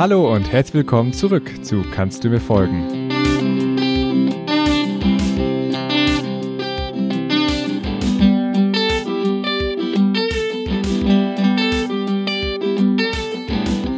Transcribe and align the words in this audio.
Hallo 0.00 0.34
und 0.34 0.50
herzlich 0.50 0.72
willkommen 0.76 1.12
zurück 1.12 1.62
zu 1.62 1.82
Kannst 1.92 2.24
du 2.24 2.30
mir 2.30 2.40
folgen? 2.40 3.10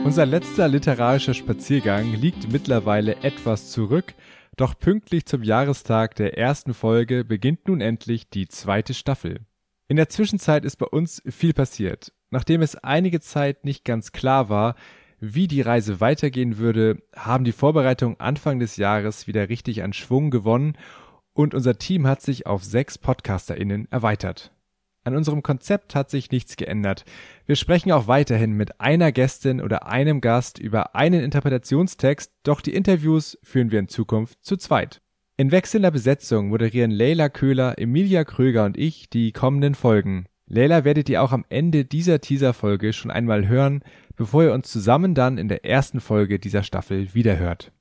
Unser 0.04 0.26
letzter 0.26 0.66
literarischer 0.66 1.34
Spaziergang 1.34 2.14
liegt 2.14 2.50
mittlerweile 2.50 3.22
etwas 3.22 3.70
zurück, 3.70 4.14
doch 4.56 4.76
pünktlich 4.76 5.26
zum 5.26 5.44
Jahrestag 5.44 6.16
der 6.16 6.36
ersten 6.36 6.74
Folge 6.74 7.22
beginnt 7.24 7.68
nun 7.68 7.80
endlich 7.80 8.28
die 8.28 8.48
zweite 8.48 8.94
Staffel. 8.94 9.42
In 9.86 9.94
der 9.94 10.08
Zwischenzeit 10.08 10.64
ist 10.64 10.78
bei 10.78 10.86
uns 10.86 11.22
viel 11.30 11.52
passiert. 11.52 12.12
Nachdem 12.30 12.60
es 12.60 12.74
einige 12.74 13.20
Zeit 13.20 13.64
nicht 13.64 13.84
ganz 13.84 14.10
klar 14.10 14.48
war, 14.48 14.74
wie 15.24 15.46
die 15.46 15.60
Reise 15.60 16.00
weitergehen 16.00 16.58
würde, 16.58 17.00
haben 17.14 17.44
die 17.44 17.52
Vorbereitungen 17.52 18.18
Anfang 18.18 18.58
des 18.58 18.76
Jahres 18.76 19.28
wieder 19.28 19.48
richtig 19.48 19.84
an 19.84 19.92
Schwung 19.92 20.32
gewonnen 20.32 20.76
und 21.32 21.54
unser 21.54 21.78
Team 21.78 22.08
hat 22.08 22.20
sich 22.20 22.46
auf 22.46 22.64
sechs 22.64 22.98
PodcasterInnen 22.98 23.86
erweitert. 23.92 24.50
An 25.04 25.14
unserem 25.14 25.44
Konzept 25.44 25.94
hat 25.94 26.10
sich 26.10 26.32
nichts 26.32 26.56
geändert. 26.56 27.04
Wir 27.46 27.54
sprechen 27.54 27.92
auch 27.92 28.08
weiterhin 28.08 28.52
mit 28.52 28.80
einer 28.80 29.12
Gästin 29.12 29.60
oder 29.60 29.86
einem 29.86 30.20
Gast 30.20 30.58
über 30.58 30.96
einen 30.96 31.20
Interpretationstext, 31.20 32.32
doch 32.42 32.60
die 32.60 32.74
Interviews 32.74 33.38
führen 33.44 33.70
wir 33.70 33.78
in 33.78 33.88
Zukunft 33.88 34.44
zu 34.44 34.56
zweit. 34.56 35.02
In 35.36 35.52
wechselnder 35.52 35.92
Besetzung 35.92 36.48
moderieren 36.48 36.90
Leila 36.90 37.28
Köhler, 37.28 37.78
Emilia 37.78 38.24
Kröger 38.24 38.64
und 38.64 38.76
ich 38.76 39.08
die 39.08 39.30
kommenden 39.30 39.76
Folgen. 39.76 40.26
Leila 40.54 40.84
werdet 40.84 41.08
ihr 41.08 41.22
auch 41.22 41.32
am 41.32 41.46
Ende 41.48 41.86
dieser 41.86 42.20
Teaser-Folge 42.20 42.92
schon 42.92 43.10
einmal 43.10 43.48
hören, 43.48 43.82
bevor 44.16 44.42
ihr 44.42 44.52
uns 44.52 44.70
zusammen 44.70 45.14
dann 45.14 45.38
in 45.38 45.48
der 45.48 45.64
ersten 45.64 45.98
Folge 45.98 46.38
dieser 46.38 46.62
Staffel 46.62 47.14
wiederhört. 47.14 47.72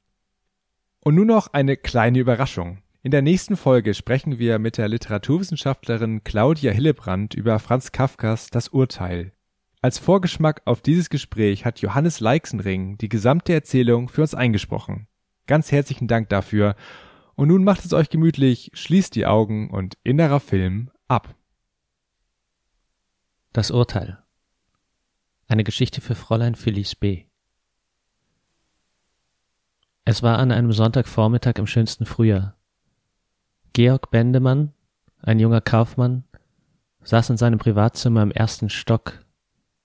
Und 1.04 1.16
nun 1.16 1.28
noch 1.28 1.52
eine 1.52 1.76
kleine 1.76 2.20
Überraschung. 2.20 2.78
In 3.04 3.12
der 3.12 3.22
nächsten 3.22 3.58
Folge 3.58 3.94
sprechen 3.94 4.40
wir 4.40 4.58
mit 4.58 4.78
der 4.78 4.88
Literaturwissenschaftlerin 4.88 6.24
Claudia 6.24 6.72
Hillebrand 6.72 7.34
über 7.34 7.60
Franz 7.60 7.92
Kafkas 7.92 8.50
Das 8.52 8.70
Urteil. 8.70 9.34
Als 9.82 10.00
Vorgeschmack 10.00 10.62
auf 10.64 10.80
dieses 10.80 11.10
Gespräch 11.10 11.66
hat 11.66 11.80
Johannes 11.80 12.22
Leixenring 12.22 12.98
die 12.98 13.10
gesamte 13.10 13.52
Erzählung 13.52 14.08
für 14.08 14.22
uns 14.22 14.34
eingesprochen. 14.34 15.08
Ganz 15.46 15.74
herzlichen 15.74 16.08
Dank 16.08 16.30
dafür. 16.30 16.78
Und 17.36 17.50
nun 17.50 17.66
macht 17.66 17.84
es 17.84 17.92
euch 17.92 18.10
gemütlich, 18.10 18.72
schließt 18.76 19.14
die 19.14 19.26
Augen 19.26 19.70
und 19.72 19.98
innerer 20.06 20.40
Film 20.40 20.90
ab. 21.10 21.36
Das 23.54 23.70
Urteil. 23.70 24.18
Eine 25.50 25.66
Geschichte 25.66 26.00
für 26.00 26.16
Fräulein 26.16 26.56
Phyllis 26.56 26.96
B. 26.96 27.26
Es 30.06 30.24
war 30.24 30.40
an 30.40 30.54
einem 30.54 30.72
Sonntagvormittag 30.72 31.56
im 31.58 31.68
schönsten 31.68 32.06
Frühjahr. 32.06 32.56
Georg 33.74 34.10
Bendemann, 34.10 34.72
ein 35.20 35.38
junger 35.38 35.60
Kaufmann, 35.60 36.24
saß 37.04 37.32
in 37.32 37.36
seinem 37.36 37.60
Privatzimmer 37.60 38.24
im 38.24 38.32
ersten 38.32 38.70
Stock 38.70 39.20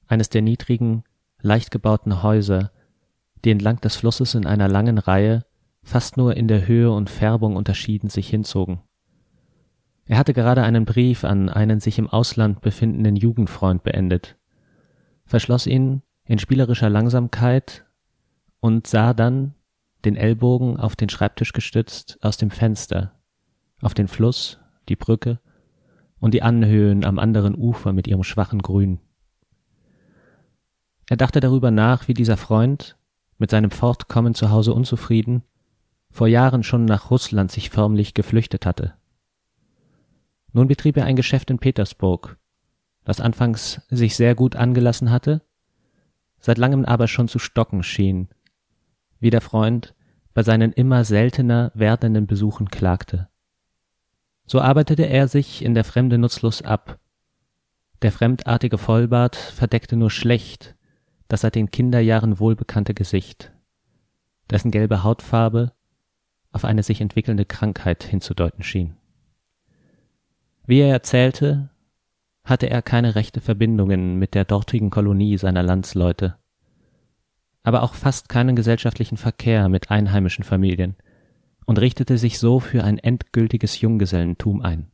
eines 0.06 0.28
der 0.28 0.42
niedrigen, 0.42 1.02
leicht 1.40 1.72
gebauten 1.72 2.22
Häuser, 2.22 2.70
die 3.44 3.50
entlang 3.50 3.80
des 3.80 3.96
Flusses 3.96 4.36
in 4.36 4.46
einer 4.46 4.68
langen 4.68 4.98
Reihe, 4.98 5.44
fast 5.82 6.16
nur 6.16 6.36
in 6.36 6.46
der 6.46 6.68
Höhe 6.68 6.92
und 6.92 7.10
Färbung 7.10 7.56
unterschieden, 7.56 8.10
sich 8.10 8.28
hinzogen. 8.28 8.82
Er 10.06 10.18
hatte 10.18 10.32
gerade 10.32 10.62
einen 10.62 10.84
Brief 10.84 11.24
an 11.24 11.48
einen 11.48 11.80
sich 11.80 11.98
im 11.98 12.08
Ausland 12.08 12.60
befindenden 12.60 13.16
Jugendfreund 13.16 13.82
beendet, 13.82 14.36
verschloss 15.24 15.66
ihn 15.66 16.02
in 16.24 16.38
spielerischer 16.38 16.88
Langsamkeit 16.88 17.84
und 18.60 18.86
sah 18.86 19.14
dann, 19.14 19.54
den 20.04 20.16
Ellbogen 20.16 20.76
auf 20.76 20.94
den 20.94 21.08
Schreibtisch 21.08 21.52
gestützt, 21.52 22.18
aus 22.22 22.36
dem 22.36 22.50
Fenster, 22.50 23.18
auf 23.80 23.94
den 23.94 24.06
Fluss, 24.06 24.60
die 24.88 24.94
Brücke 24.94 25.40
und 26.20 26.32
die 26.32 26.42
Anhöhen 26.42 27.04
am 27.04 27.18
anderen 27.18 27.56
Ufer 27.56 27.92
mit 27.92 28.06
ihrem 28.06 28.22
schwachen 28.22 28.62
Grün. 28.62 29.00
Er 31.08 31.16
dachte 31.16 31.40
darüber 31.40 31.72
nach, 31.72 32.06
wie 32.06 32.14
dieser 32.14 32.36
Freund, 32.36 32.96
mit 33.38 33.50
seinem 33.50 33.70
Fortkommen 33.70 34.34
zu 34.34 34.50
Hause 34.50 34.72
unzufrieden, 34.72 35.42
vor 36.10 36.28
Jahren 36.28 36.62
schon 36.62 36.84
nach 36.84 37.10
Russland 37.10 37.50
sich 37.50 37.70
förmlich 37.70 38.14
geflüchtet 38.14 38.64
hatte. 38.64 38.94
Nun 40.56 40.68
betrieb 40.68 40.96
er 40.96 41.04
ein 41.04 41.16
Geschäft 41.16 41.50
in 41.50 41.58
Petersburg, 41.58 42.38
das 43.04 43.20
anfangs 43.20 43.82
sich 43.90 44.16
sehr 44.16 44.34
gut 44.34 44.56
angelassen 44.56 45.10
hatte, 45.10 45.42
seit 46.40 46.56
langem 46.56 46.86
aber 46.86 47.08
schon 47.08 47.28
zu 47.28 47.38
stocken 47.38 47.82
schien, 47.82 48.30
wie 49.20 49.28
der 49.28 49.42
Freund 49.42 49.94
bei 50.32 50.42
seinen 50.42 50.72
immer 50.72 51.04
seltener 51.04 51.72
werdenden 51.74 52.26
Besuchen 52.26 52.70
klagte. 52.70 53.28
So 54.46 54.62
arbeitete 54.62 55.02
er 55.02 55.28
sich 55.28 55.62
in 55.62 55.74
der 55.74 55.84
Fremde 55.84 56.16
nutzlos 56.16 56.62
ab. 56.62 57.00
Der 58.00 58.10
fremdartige 58.10 58.78
Vollbart 58.78 59.36
verdeckte 59.36 59.94
nur 59.94 60.10
schlecht 60.10 60.74
das 61.28 61.42
seit 61.42 61.54
den 61.54 61.70
Kinderjahren 61.70 62.38
wohlbekannte 62.38 62.94
Gesicht, 62.94 63.52
dessen 64.48 64.70
gelbe 64.70 65.02
Hautfarbe 65.02 65.74
auf 66.50 66.64
eine 66.64 66.82
sich 66.82 67.02
entwickelnde 67.02 67.44
Krankheit 67.44 68.04
hinzudeuten 68.04 68.62
schien. 68.62 68.96
Wie 70.66 70.80
er 70.80 70.88
erzählte, 70.88 71.70
hatte 72.44 72.68
er 72.68 72.82
keine 72.82 73.14
rechte 73.14 73.40
Verbindungen 73.40 74.16
mit 74.16 74.34
der 74.34 74.44
dortigen 74.44 74.90
Kolonie 74.90 75.38
seiner 75.38 75.62
Landsleute, 75.62 76.36
aber 77.62 77.82
auch 77.82 77.94
fast 77.94 78.28
keinen 78.28 78.56
gesellschaftlichen 78.56 79.16
Verkehr 79.16 79.68
mit 79.68 79.90
einheimischen 79.90 80.44
Familien, 80.44 80.96
und 81.66 81.80
richtete 81.80 82.16
sich 82.16 82.38
so 82.38 82.60
für 82.60 82.84
ein 82.84 82.98
endgültiges 82.98 83.80
Junggesellentum 83.80 84.62
ein. 84.62 84.90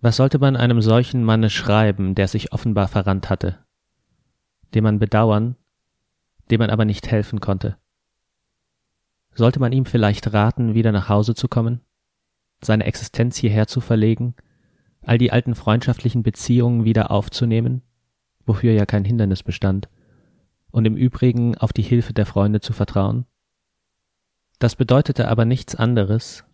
Was 0.00 0.16
sollte 0.16 0.38
man 0.38 0.56
einem 0.56 0.80
solchen 0.80 1.24
Manne 1.24 1.50
schreiben, 1.50 2.14
der 2.14 2.28
sich 2.28 2.52
offenbar 2.52 2.88
verrannt 2.88 3.30
hatte, 3.30 3.64
den 4.74 4.84
man 4.84 4.98
bedauern, 4.98 5.56
dem 6.50 6.58
man 6.58 6.70
aber 6.70 6.84
nicht 6.84 7.10
helfen 7.10 7.40
konnte? 7.40 7.78
Sollte 9.34 9.60
man 9.60 9.72
ihm 9.72 9.86
vielleicht 9.86 10.32
raten, 10.32 10.74
wieder 10.74 10.90
nach 10.90 11.08
Hause 11.08 11.34
zu 11.34 11.46
kommen, 11.46 11.80
seine 12.60 12.84
Existenz 12.84 13.36
hierher 13.36 13.68
zu 13.68 13.80
verlegen, 13.80 14.34
all 15.08 15.18
die 15.18 15.32
alten 15.32 15.54
freundschaftlichen 15.54 16.22
Beziehungen 16.22 16.84
wieder 16.84 17.10
aufzunehmen, 17.10 17.82
wofür 18.44 18.72
ja 18.72 18.86
kein 18.86 19.04
Hindernis 19.04 19.42
bestand, 19.42 19.88
und 20.70 20.84
im 20.84 20.96
Übrigen 20.96 21.56
auf 21.56 21.72
die 21.72 21.82
Hilfe 21.82 22.12
der 22.12 22.26
Freunde 22.26 22.60
zu 22.60 22.72
vertrauen? 22.72 23.24
Das 24.58 24.76
bedeutete 24.76 25.28
aber 25.28 25.44
nichts 25.44 25.74
anderes, 25.74 26.44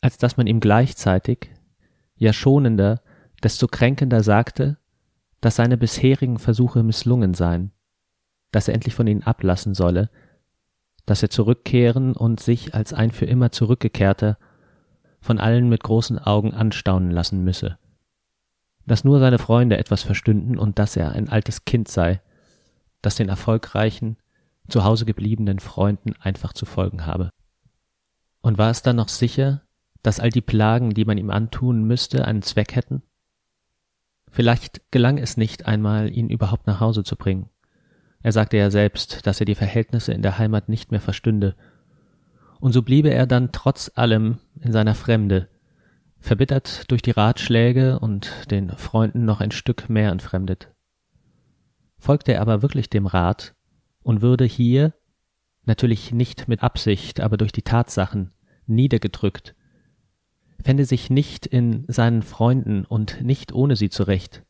als 0.00 0.18
dass 0.18 0.36
man 0.36 0.46
ihm 0.46 0.60
gleichzeitig, 0.60 1.50
ja 2.16 2.32
schonender, 2.32 3.00
desto 3.42 3.68
kränkender 3.68 4.22
sagte, 4.22 4.76
dass 5.40 5.56
seine 5.56 5.76
bisherigen 5.78 6.38
Versuche 6.38 6.82
misslungen 6.82 7.34
seien, 7.34 7.72
dass 8.50 8.68
er 8.68 8.74
endlich 8.74 8.94
von 8.94 9.06
ihnen 9.06 9.22
ablassen 9.22 9.74
solle, 9.74 10.10
dass 11.06 11.22
er 11.22 11.30
zurückkehren 11.30 12.14
und 12.14 12.40
sich 12.40 12.74
als 12.74 12.92
ein 12.92 13.10
für 13.10 13.26
immer 13.26 13.50
zurückgekehrter 13.50 14.38
von 15.20 15.38
allen 15.38 15.68
mit 15.68 15.82
großen 15.82 16.18
Augen 16.18 16.52
anstaunen 16.52 17.10
lassen 17.10 17.42
müsse, 17.44 17.78
dass 18.86 19.04
nur 19.04 19.18
seine 19.18 19.38
Freunde 19.38 19.78
etwas 19.78 20.02
verstünden 20.02 20.58
und 20.58 20.78
dass 20.78 20.96
er 20.96 21.12
ein 21.12 21.28
altes 21.28 21.64
Kind 21.64 21.88
sei, 21.88 22.20
das 23.02 23.16
den 23.16 23.28
erfolgreichen, 23.28 24.16
zu 24.68 24.84
Hause 24.84 25.04
gebliebenen 25.04 25.58
Freunden 25.58 26.14
einfach 26.20 26.52
zu 26.52 26.66
folgen 26.66 27.06
habe. 27.06 27.30
Und 28.40 28.58
war 28.58 28.70
es 28.70 28.82
dann 28.82 28.96
noch 28.96 29.08
sicher, 29.08 29.62
dass 30.02 30.20
all 30.20 30.30
die 30.30 30.40
Plagen, 30.40 30.90
die 30.90 31.04
man 31.04 31.18
ihm 31.18 31.30
antun 31.30 31.84
müsste, 31.84 32.26
einen 32.26 32.42
Zweck 32.42 32.74
hätten? 32.74 33.02
Vielleicht 34.30 34.90
gelang 34.90 35.18
es 35.18 35.36
nicht 35.36 35.66
einmal, 35.66 36.10
ihn 36.10 36.28
überhaupt 36.28 36.66
nach 36.66 36.80
Hause 36.80 37.04
zu 37.04 37.16
bringen. 37.16 37.50
Er 38.22 38.32
sagte 38.32 38.56
ja 38.56 38.70
selbst, 38.70 39.26
dass 39.26 39.38
er 39.40 39.46
die 39.46 39.54
Verhältnisse 39.54 40.12
in 40.12 40.22
der 40.22 40.38
Heimat 40.38 40.68
nicht 40.68 40.90
mehr 40.90 41.00
verstünde. 41.00 41.54
Und 42.58 42.72
so 42.72 42.82
bliebe 42.82 43.10
er 43.10 43.26
dann 43.26 43.52
trotz 43.52 43.92
allem 43.94 44.38
in 44.60 44.72
seiner 44.72 44.94
Fremde, 44.94 45.48
verbittert 46.24 46.90
durch 46.90 47.02
die 47.02 47.10
Ratschläge 47.10 47.98
und 47.98 48.50
den 48.50 48.70
Freunden 48.70 49.26
noch 49.26 49.42
ein 49.42 49.50
Stück 49.50 49.90
mehr 49.90 50.10
entfremdet. 50.10 50.72
Folgte 51.98 52.32
er 52.32 52.40
aber 52.40 52.62
wirklich 52.62 52.88
dem 52.88 53.06
Rat 53.06 53.54
und 54.02 54.22
würde 54.22 54.46
hier, 54.46 54.94
natürlich 55.66 56.12
nicht 56.12 56.48
mit 56.48 56.62
Absicht, 56.62 57.20
aber 57.20 57.36
durch 57.36 57.52
die 57.52 57.62
Tatsachen, 57.62 58.32
niedergedrückt, 58.66 59.54
fände 60.62 60.86
sich 60.86 61.10
nicht 61.10 61.44
in 61.44 61.84
seinen 61.88 62.22
Freunden 62.22 62.86
und 62.86 63.20
nicht 63.20 63.52
ohne 63.52 63.76
sie 63.76 63.90
zurecht, 63.90 64.44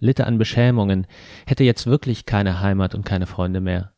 litte 0.00 0.26
an 0.26 0.36
Beschämungen, 0.36 1.06
hätte 1.46 1.62
jetzt 1.62 1.86
wirklich 1.86 2.26
keine 2.26 2.60
Heimat 2.60 2.96
und 2.96 3.04
keine 3.04 3.26
Freunde 3.26 3.60
mehr. 3.60 3.92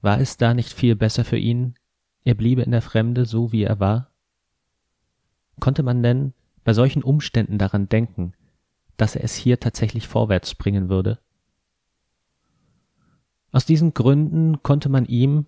War 0.00 0.20
es 0.20 0.36
da 0.36 0.52
nicht 0.52 0.72
viel 0.72 0.96
besser 0.96 1.24
für 1.24 1.38
ihn, 1.38 1.74
er 2.24 2.34
bliebe 2.34 2.62
in 2.62 2.72
der 2.72 2.82
Fremde 2.82 3.24
so 3.24 3.52
wie 3.52 3.62
er 3.62 3.78
war? 3.78 4.13
Konnte 5.60 5.82
man 5.82 6.02
denn 6.02 6.32
bei 6.64 6.72
solchen 6.72 7.02
Umständen 7.02 7.58
daran 7.58 7.88
denken, 7.88 8.32
dass 8.96 9.16
er 9.16 9.24
es 9.24 9.34
hier 9.34 9.60
tatsächlich 9.60 10.08
vorwärts 10.08 10.54
bringen 10.54 10.88
würde? 10.88 11.18
Aus 13.52 13.66
diesen 13.66 13.94
Gründen 13.94 14.62
konnte 14.62 14.88
man 14.88 15.04
ihm, 15.04 15.46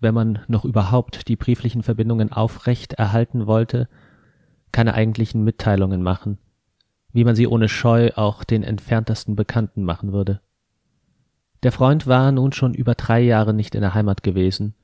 wenn 0.00 0.14
man 0.14 0.40
noch 0.48 0.64
überhaupt 0.64 1.28
die 1.28 1.36
brieflichen 1.36 1.82
Verbindungen 1.82 2.32
aufrecht 2.32 2.94
erhalten 2.94 3.46
wollte, 3.46 3.88
keine 4.72 4.94
eigentlichen 4.94 5.44
Mitteilungen 5.44 6.02
machen, 6.02 6.38
wie 7.12 7.24
man 7.24 7.34
sie 7.34 7.46
ohne 7.46 7.68
Scheu 7.68 8.10
auch 8.14 8.44
den 8.44 8.62
entferntesten 8.62 9.34
Bekannten 9.36 9.82
machen 9.82 10.12
würde. 10.12 10.40
Der 11.64 11.72
Freund 11.72 12.06
war 12.06 12.30
nun 12.32 12.52
schon 12.52 12.74
über 12.74 12.94
drei 12.94 13.20
Jahre 13.20 13.52
nicht 13.52 13.74
in 13.74 13.80
der 13.80 13.94
Heimat 13.94 14.22
gewesen 14.22 14.74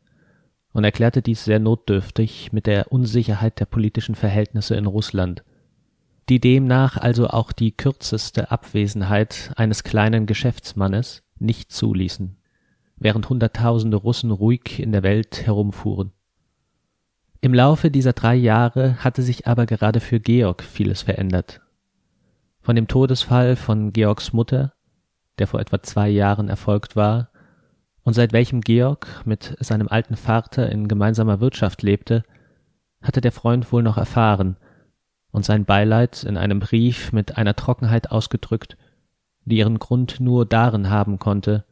und 0.75 0.85
erklärte 0.85 1.23
dies 1.23 1.45
sehr 1.45 1.59
notdürftig 1.59 2.53
mit 2.53 2.67
der 2.67 2.93
Unsicherheit 2.93 3.59
der 3.59 3.65
politischen 3.65 4.15
Verhältnisse 4.15 4.77
in 4.77 4.85
Russland, 4.85 5.43
die 6.29 6.41
demnach 6.41 6.99
also 6.99 7.29
auch 7.29 7.53
die 7.53 7.73
kürzeste 7.73 8.51
Abwesenheit 8.51 9.53
eines 9.57 9.85
kleinen 9.85 10.27
Geschäftsmannes 10.27 11.23
nicht 11.39 11.73
zuließen, 11.73 12.37
während 12.97 13.31
Hunderttausende 13.31 13.97
Russen 13.97 14.31
ruhig 14.31 14.79
in 14.81 14.93
der 14.93 15.03
Welt 15.03 15.47
herumfuhren. 15.47 16.13
Im 17.41 17.55
Laufe 17.55 17.91
dieser 17.91 18.13
drei 18.13 18.35
Jahre 18.35 19.03
hatte 19.03 19.23
sich 19.23 19.47
aber 19.47 19.67
gerade 19.67 20.01
für 20.01 20.21
Georg 20.21 20.63
vieles 20.63 21.03
verändert. 21.03 21.61
Von 22.61 22.77
dem 22.77 22.89
Todesfall 22.89 23.57
von 23.57 23.93
Georgs 23.93 24.33
Mutter 24.33 24.75
der 25.39 25.47
vor 25.47 25.61
etwa 25.61 25.83
zwei 25.83 26.09
Jahren 26.09 26.49
erfolgt 26.49 26.97
war 26.97 27.31
und 28.05 28.13
seit 28.13 28.33
welchem 28.33 28.61
Georg 28.61 29.23
mit 29.25 29.57
seinem 29.61 29.89
alten 29.89 30.17
Vater 30.17 30.71
in 30.71 30.89
gemeinsamer 30.89 31.41
Wirtschaft 31.41 31.83
lebte, 31.83 32.23
hatte 33.03 33.21
der 33.21 33.33
Freund 33.33 33.73
wohl 33.73 33.83
noch 33.83 33.97
erfahren 33.97 34.57
und 35.31 35.45
sein 35.45 35.65
Beileid 35.65 36.23
in 36.23 36.37
einem 36.37 36.61
Brief 36.61 37.13
mit 37.13 37.37
einer 37.37 37.57
Trockenheit 37.57 38.11
ausgedrückt, 38.11 38.77
die 39.45 39.57
ihren 39.57 39.79
Grund 39.79 40.21
nur 40.21 40.47
darin 40.47 40.91
haben 40.91 41.19
konnte, 41.19 41.65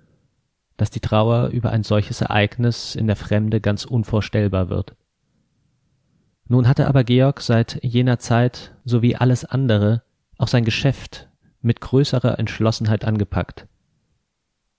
dass 0.76 0.90
die 0.90 1.00
Trauer 1.00 1.49
über 1.49 1.70
ein 1.70 1.84
solches 1.84 2.23
Ereignis 2.23 2.96
in 2.96 3.06
der 3.06 3.17
Fremde 3.17 3.61
ganz 3.61 3.84
unvorstellbar 3.84 4.69
wird. 4.69 4.96
Nun 6.49 6.67
hatte 6.67 6.88
aber 6.88 7.05
Georg 7.05 7.40
seit 7.40 7.82
jener 7.84 8.19
Zeit 8.19 8.75
sowie 8.84 9.17
alles 9.17 9.44
andere 9.44 10.02
auch 10.38 10.49
sein 10.49 10.64
Geschäft 10.64 11.29
mit 11.61 11.81
größerer 11.81 12.38
Entschlossenheit 12.38 13.05
angepackt. 13.05 13.69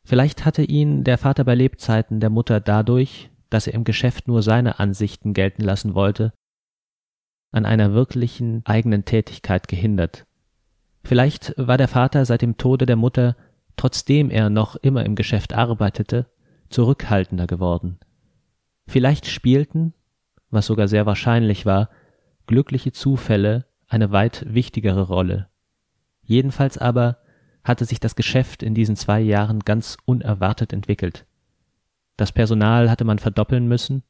Vielleicht 0.05 0.45
hatte 0.45 0.63
ihn 0.63 1.03
der 1.03 1.17
Vater 1.17 1.43
bei 1.43 1.55
Lebzeiten 1.55 2.19
der 2.19 2.29
Mutter 2.29 2.59
dadurch, 2.59 3.29
dass 3.49 3.67
er 3.67 3.73
im 3.73 3.83
Geschäft 3.83 4.27
nur 4.27 4.41
seine 4.41 4.79
Ansichten 4.79 5.33
gelten 5.33 5.61
lassen 5.61 5.95
wollte, 5.95 6.33
an 7.51 7.65
einer 7.65 7.93
wirklichen 7.93 8.65
eigenen 8.65 9.05
Tätigkeit 9.05 9.67
gehindert. 9.67 10.25
Vielleicht 11.03 11.53
war 11.57 11.77
der 11.77 11.87
Vater 11.87 12.25
seit 12.25 12.41
dem 12.41 12.57
Tode 12.57 12.85
der 12.85 12.95
Mutter, 12.95 13.35
trotzdem 13.75 14.29
er 14.29 14.49
noch 14.49 14.75
immer 14.75 15.05
im 15.05 15.15
Geschäft 15.15 15.53
arbeitete, 15.53 16.27
zurückhaltender 16.69 17.47
geworden. 17.47 17.99
Vielleicht 18.87 19.27
spielten, 19.27 19.93
was 20.49 20.65
sogar 20.65 20.87
sehr 20.87 21.05
wahrscheinlich 21.05 21.65
war, 21.65 21.89
glückliche 22.47 22.91
Zufälle 22.91 23.65
eine 23.87 24.11
weit 24.11 24.45
wichtigere 24.47 25.03
Rolle. 25.03 25.49
Jedenfalls 26.23 26.77
aber 26.77 27.17
hatte 27.63 27.85
sich 27.85 27.99
das 27.99 28.15
Geschäft 28.15 28.63
in 28.63 28.73
diesen 28.73 28.95
zwei 28.95 29.19
Jahren 29.21 29.59
ganz 29.59 29.97
unerwartet 30.05 30.73
entwickelt. 30.73 31.25
Das 32.17 32.31
Personal 32.31 32.89
hatte 32.89 33.05
man 33.05 33.19
verdoppeln 33.19 33.67
müssen, 33.67 34.03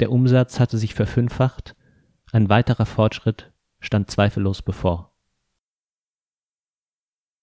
der 0.00 0.10
Umsatz 0.10 0.60
hatte 0.60 0.78
sich 0.78 0.94
verfünffacht, 0.94 1.76
ein 2.32 2.48
weiterer 2.48 2.86
Fortschritt 2.86 3.52
stand 3.80 4.10
zweifellos 4.10 4.62
bevor. 4.62 5.12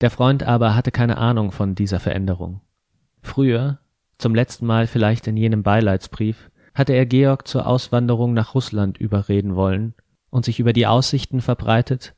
Der 0.01 0.09
Freund 0.09 0.44
aber 0.44 0.75
hatte 0.75 0.92
keine 0.92 1.18
Ahnung 1.18 1.51
von 1.51 1.75
dieser 1.75 2.00
Veränderung. 2.00 2.62
Früher, 3.21 3.80
zum 4.18 4.33
letzten 4.33 4.65
Mal 4.65 4.88
vielleicht 4.88 5.27
in 5.27 5.38
jenem 5.38 5.63
Beileidsbrief, 5.63 6.50
hatte 6.74 6.94
er 6.94 7.06
Georg 7.06 7.48
zur 7.48 7.68
Auswanderung 7.68 8.33
nach 8.33 8.56
Russland 8.56 8.98
überreden 8.98 9.56
wollen 9.56 9.94
und 10.30 10.45
sich 10.45 10.59
über 10.59 10.74
die 10.74 10.88
Aussichten 10.88 11.42
verbreitet, 11.42 12.15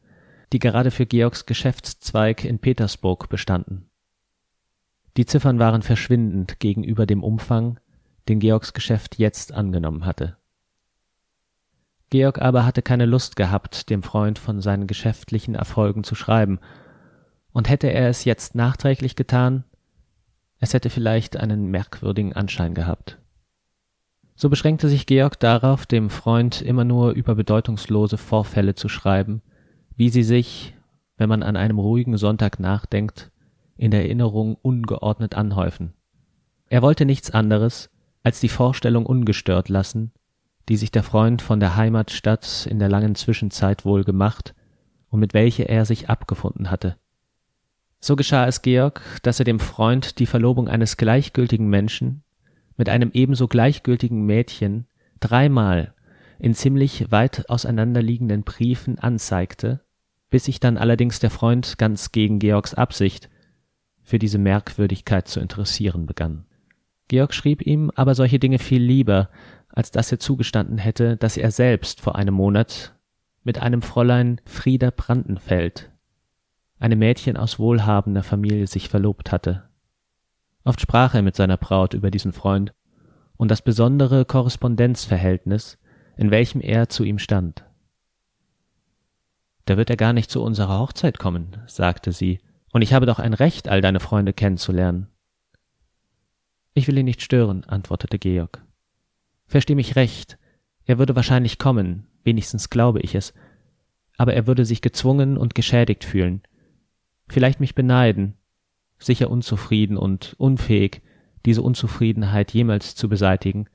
die 0.54 0.60
gerade 0.60 0.92
für 0.92 1.06
Georgs 1.06 1.46
Geschäftszweig 1.46 2.46
in 2.46 2.60
Petersburg 2.60 3.28
bestanden. 3.28 3.90
Die 5.18 5.26
Ziffern 5.26 5.60
waren 5.60 5.82
verschwindend 5.82 6.60
gegenüber 6.60 7.06
dem 7.06 7.24
Umfang, 7.24 7.80
den 8.28 8.40
Georgs 8.40 8.74
Geschäft 8.74 9.18
jetzt 9.18 9.52
angenommen 9.52 10.06
hatte. 10.06 10.38
Georg 12.10 12.40
aber 12.40 12.66
hatte 12.66 12.84
keine 12.84 13.06
Lust 13.06 13.36
gehabt, 13.36 13.90
dem 13.90 14.04
Freund 14.04 14.38
von 14.38 14.62
seinen 14.62 14.86
geschäftlichen 14.86 15.56
Erfolgen 15.56 16.04
zu 16.04 16.16
schreiben, 16.16 16.60
und 17.52 17.70
hätte 17.70 17.88
er 17.88 18.10
es 18.10 18.26
jetzt 18.26 18.56
nachträglich 18.56 19.16
getan, 19.16 19.64
es 20.60 20.74
hätte 20.74 20.90
vielleicht 20.90 21.38
einen 21.38 21.70
merkwürdigen 21.70 22.34
Anschein 22.34 22.74
gehabt. 22.74 23.20
So 24.36 24.50
beschränkte 24.50 24.90
sich 24.90 25.06
Georg 25.06 25.40
darauf, 25.40 25.86
dem 25.86 26.10
Freund 26.10 26.62
immer 26.62 26.84
nur 26.84 27.12
über 27.12 27.36
bedeutungslose 27.36 28.18
Vorfälle 28.18 28.74
zu 28.74 28.90
schreiben, 28.90 29.44
wie 29.96 30.10
sie 30.10 30.24
sich, 30.24 30.74
wenn 31.18 31.30
man 31.30 31.44
an 31.44 31.56
einem 31.56 31.80
ruhigen 31.80 32.18
Sonntag 32.18 32.60
nachdenkt, 32.60 33.32
in 33.78 33.92
der 33.92 34.04
Erinnerung 34.04 34.56
ungeordnet 34.62 35.36
anhäufen. 35.36 35.94
Er 36.70 36.82
wollte 36.82 37.06
nichts 37.06 37.32
anderes, 37.32 37.90
als 38.24 38.40
die 38.40 38.50
Vorstellung 38.50 39.06
ungestört 39.06 39.70
lassen, 39.70 40.12
die 40.70 40.78
sich 40.78 40.92
der 40.92 41.04
Freund 41.04 41.42
von 41.42 41.60
der 41.60 41.76
Heimatstadt 41.76 42.66
in 42.70 42.80
der 42.80 42.90
langen 42.90 43.16
Zwischenzeit 43.16 43.86
wohl 43.86 44.04
gemacht 44.04 44.56
und 45.10 45.20
mit 45.20 45.34
welcher 45.34 45.70
er 45.70 45.86
sich 45.86 46.10
abgefunden 46.10 46.72
hatte. 46.72 46.98
So 48.00 48.16
geschah 48.16 48.48
es 48.48 48.62
Georg, 48.62 49.20
dass 49.24 49.40
er 49.40 49.46
dem 49.46 49.60
Freund 49.60 50.20
die 50.20 50.26
Verlobung 50.26 50.68
eines 50.68 50.98
gleichgültigen 50.98 51.70
Menschen 51.70 52.24
mit 52.76 52.90
einem 52.90 53.12
ebenso 53.14 53.48
gleichgültigen 53.48 54.26
Mädchen 54.26 54.88
dreimal 55.20 55.94
in 56.40 56.54
ziemlich 56.54 57.12
weit 57.12 57.50
auseinanderliegenden 57.50 58.44
Briefen 58.44 59.00
anzeigte, 59.00 59.82
bis 60.34 60.46
sich 60.46 60.60
dann 60.60 60.80
allerdings 60.80 61.20
der 61.20 61.30
Freund 61.30 61.78
ganz 61.78 62.12
gegen 62.12 62.40
Georgs 62.40 62.74
Absicht 62.74 63.30
für 64.02 64.18
diese 64.18 64.40
Merkwürdigkeit 64.40 65.28
zu 65.28 65.40
interessieren 65.40 66.08
begann. 66.08 66.46
Georg 67.08 67.36
schrieb 67.36 67.62
ihm 67.62 67.92
aber 67.94 68.16
solche 68.16 68.40
Dinge 68.40 68.58
viel 68.58 68.82
lieber, 68.82 69.30
als 69.70 69.92
dass 69.92 70.12
er 70.12 70.18
zugestanden 70.18 70.80
hätte, 70.80 71.18
dass 71.18 71.38
er 71.38 71.52
selbst 71.52 72.02
vor 72.02 72.16
einem 72.16 72.34
Monat 72.34 72.96
mit 73.44 73.60
einem 73.60 73.84
Fräulein 73.84 74.42
Frieda 74.44 74.90
Brandenfeld, 74.90 75.92
einem 76.80 76.98
Mädchen 76.98 77.38
aus 77.38 77.60
wohlhabender 77.60 78.24
Familie, 78.24 78.66
sich 78.66 78.90
verlobt 78.90 79.32
hatte. 79.32 79.70
Oft 80.64 80.82
sprach 80.82 81.14
er 81.14 81.22
mit 81.22 81.36
seiner 81.36 81.58
Braut 81.58 81.94
über 81.94 82.10
diesen 82.10 82.34
Freund 82.34 82.74
und 83.38 83.52
das 83.52 83.62
besondere 83.62 84.26
Korrespondenzverhältnis, 84.26 85.78
in 86.18 86.32
welchem 86.32 86.60
er 86.60 86.90
zu 86.90 87.04
ihm 87.04 87.20
stand. 87.20 87.66
Da 89.66 89.78
wird 89.78 89.90
er 89.90 89.98
gar 89.98 90.14
nicht 90.14 90.30
zu 90.30 90.42
unserer 90.42 90.80
Hochzeit 90.80 91.20
kommen, 91.20 91.58
sagte 91.68 92.12
sie, 92.12 92.40
und 92.72 92.82
ich 92.82 92.94
habe 92.94 93.06
doch 93.06 93.20
ein 93.20 93.34
Recht, 93.34 93.70
all 93.70 93.82
deine 93.82 94.00
Freunde 94.00 94.34
kennenzulernen. 94.34 95.08
Ich 96.74 96.88
will 96.88 96.98
ihn 96.98 97.06
nicht 97.06 97.22
stören, 97.22 97.64
antwortete 97.66 98.18
Georg. 98.18 98.64
Versteh 99.46 99.76
mich 99.76 99.96
recht, 99.96 100.38
er 100.86 100.98
würde 100.98 101.16
wahrscheinlich 101.16 101.60
kommen, 101.60 102.08
wenigstens 102.24 102.70
glaube 102.70 103.00
ich 103.02 103.16
es, 103.16 103.34
aber 104.18 104.34
er 104.34 104.48
würde 104.48 104.66
sich 104.66 104.82
gezwungen 104.82 105.38
und 105.38 105.56
geschädigt 105.56 106.04
fühlen, 106.04 106.42
vielleicht 107.28 107.60
mich 107.60 107.76
beneiden, 107.76 108.36
sicher 108.98 109.30
unzufrieden 109.30 109.98
und 109.98 110.36
unfähig, 110.38 111.02
diese 111.46 111.62
Unzufriedenheit 111.62 112.54
jemals 112.54 112.96
zu 112.96 113.10
beseitigen, 113.10 113.68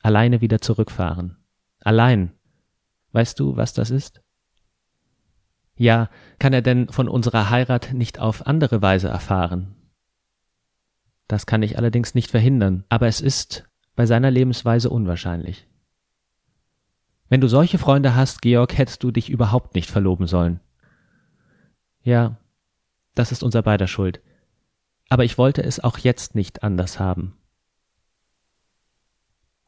alleine 0.00 0.40
wieder 0.40 0.60
zurückfahren. 0.60 1.36
Allein. 1.80 2.32
Weißt 3.12 3.40
du, 3.40 3.56
was 3.56 3.72
das 3.72 3.90
ist? 3.90 4.22
Ja, 5.78 6.10
kann 6.40 6.52
er 6.52 6.60
denn 6.60 6.88
von 6.88 7.08
unserer 7.08 7.50
Heirat 7.50 7.92
nicht 7.94 8.18
auf 8.18 8.46
andere 8.46 8.82
Weise 8.82 9.08
erfahren? 9.08 9.76
Das 11.28 11.46
kann 11.46 11.62
ich 11.62 11.78
allerdings 11.78 12.14
nicht 12.14 12.30
verhindern, 12.30 12.84
aber 12.88 13.06
es 13.06 13.20
ist 13.20 13.68
bei 13.94 14.04
seiner 14.04 14.30
Lebensweise 14.30 14.90
unwahrscheinlich. 14.90 15.68
Wenn 17.28 17.40
du 17.40 17.46
solche 17.46 17.78
Freunde 17.78 18.16
hast, 18.16 18.42
Georg, 18.42 18.76
hättest 18.76 19.02
du 19.04 19.12
dich 19.12 19.30
überhaupt 19.30 19.74
nicht 19.74 19.90
verloben 19.90 20.26
sollen. 20.26 20.60
Ja, 22.02 22.38
das 23.14 23.30
ist 23.30 23.42
unser 23.42 23.62
beider 23.62 23.86
Schuld. 23.86 24.20
Aber 25.10 25.24
ich 25.24 25.38
wollte 25.38 25.62
es 25.62 25.78
auch 25.78 25.98
jetzt 25.98 26.34
nicht 26.34 26.62
anders 26.62 26.98
haben. 26.98 27.36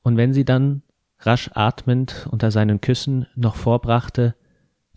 Und 0.03 0.17
wenn 0.17 0.33
sie 0.33 0.45
dann 0.45 0.83
rasch 1.21 1.51
atmend 1.55 2.27
unter 2.31 2.51
seinen 2.51 2.81
Küssen 2.81 3.27
noch 3.37 3.57
vorbrachte, 3.57 4.35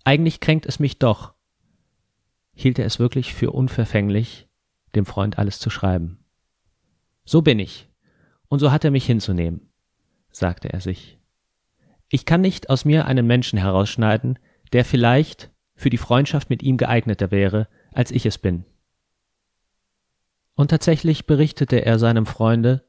eigentlich 0.04 0.40
kränkt 0.40 0.66
es 0.66 0.80
mich 0.80 1.00
doch, 1.00 1.34
hielt 2.54 2.80
er 2.80 2.86
es 2.86 3.00
wirklich 3.00 3.34
für 3.34 3.52
unverfänglich, 3.52 4.48
dem 4.96 5.06
Freund 5.06 5.38
alles 5.40 5.60
zu 5.60 5.70
schreiben. 5.70 6.24
So 7.26 7.42
bin 7.42 7.60
ich, 7.60 7.90
und 8.48 8.60
so 8.60 8.72
hat 8.72 8.84
er 8.84 8.92
mich 8.92 9.06
hinzunehmen, 9.06 9.72
sagte 10.32 10.72
er 10.72 10.82
sich. 10.82 11.20
Ich 12.10 12.26
kann 12.26 12.42
nicht 12.42 12.70
aus 12.70 12.86
mir 12.86 13.06
einen 13.06 13.26
Menschen 13.26 13.58
herausschneiden, 13.58 14.38
der 14.72 14.86
vielleicht 14.86 15.52
für 15.76 15.90
die 15.90 15.98
Freundschaft 15.98 16.50
mit 16.50 16.62
ihm 16.62 16.78
geeigneter 16.78 17.32
wäre, 17.32 17.68
als 17.92 18.12
ich 18.12 18.26
es 18.26 18.38
bin. 18.38 18.66
Und 20.56 20.70
tatsächlich 20.70 21.26
berichtete 21.26 21.84
er 21.84 21.98
seinem 21.98 22.26
Freunde 22.26 22.86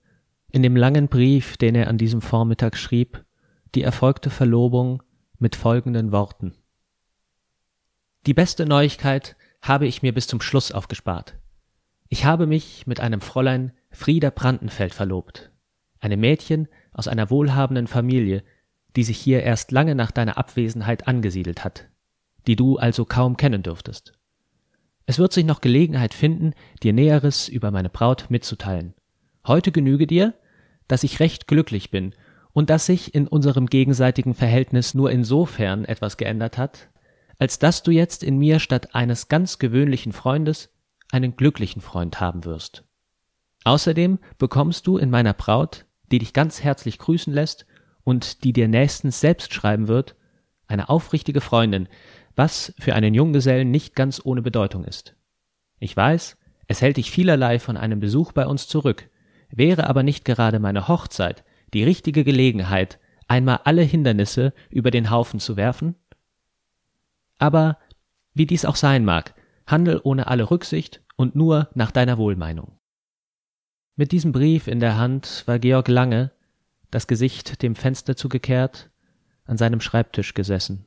in 0.51 0.63
dem 0.63 0.77
langen 0.77 1.09
Brief, 1.09 1.57
den 1.57 1.75
er 1.75 1.89
an 1.89 1.97
diesem 1.97 2.21
Vormittag 2.21 2.77
schrieb, 2.77 3.25
die 3.75 3.83
erfolgte 3.83 4.31
Verlobung 4.31 5.03
mit 5.39 5.57
folgenden 5.57 6.13
Worten. 6.13 6.55
Die 8.27 8.35
beste 8.35 8.65
Neuigkeit 8.65 9.37
habe 9.61 9.87
ich 9.87 10.03
mir 10.03 10.15
bis 10.15 10.27
zum 10.27 10.41
Schluss 10.41 10.73
aufgespart. 10.73 11.35
Ich 12.09 12.25
habe 12.25 12.47
mich 12.47 12.87
mit 12.87 13.01
einem 13.01 13.21
Fräulein 13.21 13.73
Frieda 13.91 14.31
Brandenfeld 14.31 14.95
verlobt, 14.95 15.51
einem 16.01 16.21
Mädchen 16.21 16.69
aus 16.93 17.07
einer 17.07 17.29
wohlhabenden 17.29 17.87
Familie, 17.87 18.43
die 18.97 19.05
sich 19.05 19.19
hier 19.19 19.43
erst 19.43 19.73
lange 19.73 19.95
nach 19.95 20.11
deiner 20.11 20.39
Abwesenheit 20.39 21.07
angesiedelt 21.07 21.65
hat, 21.65 21.89
die 22.47 22.57
du 22.57 22.79
also 22.79 23.05
kaum 23.05 23.37
kennen 23.37 23.63
dürftest. 23.63 24.15
Es 25.05 25.19
wird 25.19 25.35
sich 25.35 25.45
noch 25.45 25.61
Gelegenheit 25.61 26.15
finden, 26.15 26.55
dir 26.83 26.95
Näheres 26.95 27.49
über 27.49 27.71
meine 27.71 27.91
Braut 27.91 28.27
mitzuteilen. 28.31 28.95
Heute 29.47 29.71
genüge 29.71 30.07
dir, 30.07 30.33
dass 30.89 31.05
ich 31.05 31.21
recht 31.21 31.47
glücklich 31.47 31.91
bin 31.91 32.15
und 32.53 32.71
dass 32.71 32.87
sich 32.87 33.15
in 33.15 33.29
unserem 33.29 33.67
gegenseitigen 33.67 34.33
Verhältnis 34.33 34.95
nur 34.95 35.11
insofern 35.11 35.85
etwas 35.85 36.17
geändert 36.17 36.57
hat, 36.57 36.89
als 37.45 37.59
dass 37.59 37.83
du 37.83 37.91
jetzt 37.91 38.23
in 38.23 38.39
mir 38.39 38.59
statt 38.59 38.95
eines 38.95 39.29
ganz 39.29 39.59
gewöhnlichen 39.59 40.13
Freundes 40.13 40.71
einen 41.13 41.37
glücklichen 41.37 41.83
Freund 41.83 42.19
haben 42.19 42.47
wirst. 42.47 42.85
Außerdem 43.65 44.19
bekommst 44.39 44.87
du 44.87 44.97
in 44.97 45.11
meiner 45.11 45.35
Braut, 45.35 45.85
die 46.11 46.21
dich 46.21 46.33
ganz 46.33 46.65
herzlich 46.65 46.99
grüßen 46.99 47.35
lässt 47.35 47.67
und 48.03 48.45
die 48.45 48.55
dir 48.55 48.67
nächstens 48.67 49.21
selbst 49.21 49.53
schreiben 49.53 49.89
wird, 49.89 50.17
eine 50.69 50.89
aufrichtige 50.89 51.43
Freundin, 51.43 51.87
was 52.35 52.73
für 52.79 52.95
einen 52.95 53.13
Junggesellen 53.13 53.71
nicht 53.71 53.95
ganz 53.95 54.23
ohne 54.25 54.41
Bedeutung 54.41 54.85
ist. 54.85 55.15
Ich 55.79 55.95
weiß, 55.95 56.39
es 56.67 56.81
hält 56.81 56.97
dich 56.97 57.11
vielerlei 57.11 57.59
von 57.59 57.77
einem 57.77 58.01
Besuch 58.01 58.33
bei 58.33 58.47
uns 58.47 58.69
zurück, 58.69 59.11
wäre 59.51 59.87
aber 59.87 60.03
nicht 60.03 60.25
gerade 60.25 60.61
meine 60.61 60.89
Hochzeit 60.89 61.45
die 61.75 61.85
richtige 61.85 62.25
Gelegenheit, 62.25 62.99
einmal 63.29 63.61
alle 63.65 63.83
Hindernisse 63.83 64.55
über 64.71 64.91
den 64.91 65.11
Haufen 65.11 65.41
zu 65.41 65.59
werfen? 65.59 65.97
Aber 67.39 67.79
wie 68.35 68.47
dies 68.47 68.65
auch 68.65 68.77
sein 68.77 69.05
mag, 69.05 69.35
handel 69.67 70.01
ohne 70.03 70.27
alle 70.27 70.51
Rücksicht 70.51 71.03
und 71.17 71.35
nur 71.35 71.69
nach 71.75 71.91
deiner 71.91 72.19
Wohlmeinung. 72.19 72.79
Mit 73.97 74.13
diesem 74.13 74.33
Brief 74.33 74.67
in 74.67 74.81
der 74.81 74.99
Hand 74.99 75.45
war 75.47 75.59
Georg 75.59 75.89
Lange, 75.89 76.33
das 76.91 77.07
Gesicht 77.07 77.63
dem 77.63 77.77
Fenster 77.77 78.17
zugekehrt, 78.17 78.91
an 79.45 79.57
seinem 79.57 79.81
Schreibtisch 79.81 80.35
gesessen. 80.35 80.85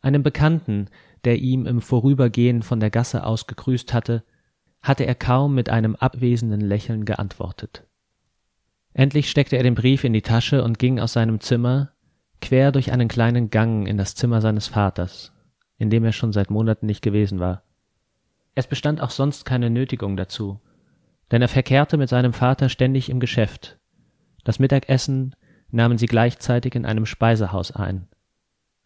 Einem 0.00 0.22
Bekannten, 0.22 0.88
der 1.24 1.38
ihm 1.38 1.66
im 1.66 1.80
Vorübergehen 1.80 2.62
von 2.62 2.80
der 2.80 2.90
Gasse 2.90 3.24
aus 3.24 3.46
gegrüßt 3.46 3.92
hatte, 3.94 4.24
hatte 4.82 5.04
er 5.04 5.14
kaum 5.14 5.54
mit 5.54 5.70
einem 5.70 5.96
abwesenden 5.96 6.60
Lächeln 6.60 7.04
geantwortet. 7.04 7.86
Endlich 8.92 9.30
steckte 9.30 9.56
er 9.56 9.62
den 9.62 9.74
Brief 9.74 10.04
in 10.04 10.12
die 10.12 10.22
Tasche 10.22 10.62
und 10.62 10.78
ging 10.78 11.00
aus 11.00 11.14
seinem 11.14 11.40
Zimmer 11.40 11.92
quer 12.40 12.72
durch 12.72 12.92
einen 12.92 13.08
kleinen 13.08 13.50
Gang 13.50 13.86
in 13.86 13.96
das 13.96 14.14
Zimmer 14.14 14.40
seines 14.40 14.68
Vaters, 14.68 15.32
in 15.76 15.90
dem 15.90 16.04
er 16.04 16.12
schon 16.12 16.32
seit 16.32 16.50
Monaten 16.50 16.86
nicht 16.86 17.02
gewesen 17.02 17.38
war. 17.40 17.62
Es 18.54 18.66
bestand 18.66 19.00
auch 19.00 19.10
sonst 19.10 19.44
keine 19.44 19.70
Nötigung 19.70 20.16
dazu, 20.16 20.60
denn 21.30 21.42
er 21.42 21.48
verkehrte 21.48 21.96
mit 21.96 22.08
seinem 22.08 22.32
Vater 22.32 22.68
ständig 22.68 23.08
im 23.08 23.20
Geschäft. 23.20 23.78
Das 24.44 24.58
Mittagessen 24.58 25.36
nahmen 25.70 25.98
sie 25.98 26.06
gleichzeitig 26.06 26.74
in 26.74 26.86
einem 26.86 27.06
Speisehaus 27.06 27.70
ein. 27.70 28.08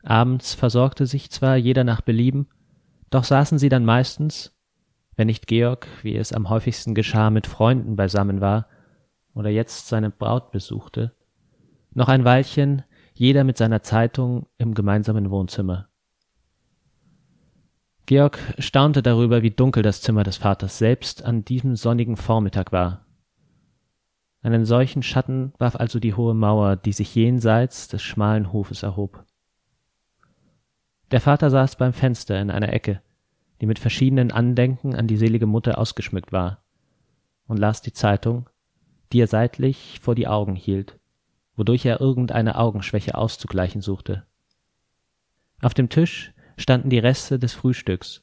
Abends 0.02 0.54
versorgte 0.54 1.06
sich 1.06 1.30
zwar 1.30 1.56
jeder 1.56 1.84
nach 1.84 2.00
Belieben, 2.00 2.48
doch 3.10 3.24
saßen 3.24 3.58
sie 3.58 3.68
dann 3.68 3.84
meistens, 3.84 4.52
wenn 5.14 5.26
nicht 5.26 5.46
Georg, 5.46 5.86
wie 6.02 6.16
es 6.16 6.32
am 6.32 6.48
häufigsten 6.48 6.94
geschah, 6.94 7.30
mit 7.30 7.46
Freunden 7.46 7.96
beisammen 7.96 8.40
war 8.40 8.66
oder 9.34 9.50
jetzt 9.50 9.88
seine 9.88 10.10
Braut 10.10 10.50
besuchte, 10.50 11.14
noch 11.94 12.08
ein 12.08 12.24
Weilchen, 12.24 12.82
jeder 13.14 13.44
mit 13.44 13.56
seiner 13.56 13.82
Zeitung 13.82 14.46
im 14.58 14.74
gemeinsamen 14.74 15.30
Wohnzimmer. 15.30 15.88
Georg 18.06 18.38
staunte 18.58 19.02
darüber, 19.02 19.42
wie 19.42 19.50
dunkel 19.50 19.82
das 19.82 20.02
Zimmer 20.02 20.24
des 20.24 20.36
Vaters 20.36 20.78
selbst 20.78 21.24
an 21.24 21.44
diesem 21.44 21.76
sonnigen 21.76 22.16
Vormittag 22.16 22.72
war. 22.72 23.06
Einen 24.42 24.64
solchen 24.64 25.02
Schatten 25.02 25.52
warf 25.58 25.76
also 25.76 26.00
die 26.00 26.14
hohe 26.14 26.34
Mauer, 26.34 26.76
die 26.76 26.92
sich 26.92 27.14
jenseits 27.14 27.86
des 27.86 28.02
schmalen 28.02 28.52
Hofes 28.52 28.82
erhob. 28.82 29.24
Der 31.12 31.20
Vater 31.20 31.50
saß 31.50 31.76
beim 31.76 31.92
Fenster 31.92 32.40
in 32.40 32.50
einer 32.50 32.72
Ecke, 32.72 33.02
die 33.60 33.66
mit 33.66 33.78
verschiedenen 33.78 34.32
Andenken 34.32 34.96
an 34.96 35.06
die 35.06 35.16
selige 35.16 35.46
Mutter 35.46 35.78
ausgeschmückt 35.78 36.32
war, 36.32 36.64
und 37.46 37.58
las 37.58 37.82
die 37.82 37.92
Zeitung, 37.92 38.48
die 39.12 39.20
er 39.20 39.28
seitlich 39.28 40.00
vor 40.02 40.16
die 40.16 40.26
Augen 40.26 40.56
hielt, 40.56 40.98
wodurch 41.56 41.84
er 41.84 42.00
irgendeine 42.00 42.56
Augenschwäche 42.56 43.16
auszugleichen 43.16 43.80
suchte. 43.80 44.26
Auf 45.60 45.74
dem 45.74 45.88
Tisch 45.88 46.32
standen 46.56 46.90
die 46.90 46.98
Reste 46.98 47.38
des 47.38 47.52
Frühstücks, 47.52 48.22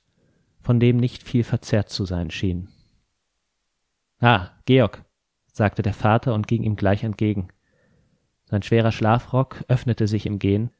von 0.61 0.79
dem 0.79 0.97
nicht 0.97 1.23
viel 1.23 1.43
verzehrt 1.43 1.89
zu 1.89 2.05
sein 2.05 2.31
schien. 2.31 2.69
Ah, 4.19 4.49
Georg, 4.65 5.05
sagte 5.51 5.81
der 5.81 5.93
Vater 5.93 6.33
und 6.33 6.47
ging 6.47 6.63
ihm 6.63 6.75
gleich 6.75 7.03
entgegen. 7.03 7.49
Sein 8.45 8.63
schwerer 8.63 8.91
Schlafrock 8.91 9.63
öffnete 9.67 10.07
sich 10.07 10.25
im 10.25 10.39
Gehen, 10.39 10.71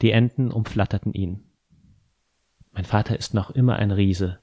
die 0.00 0.10
Enten 0.10 0.50
umflatterten 0.50 1.12
ihn. 1.12 1.44
Mein 2.72 2.84
Vater 2.84 3.18
ist 3.18 3.34
noch 3.34 3.50
immer 3.50 3.76
ein 3.76 3.90
Riese, 3.90 4.40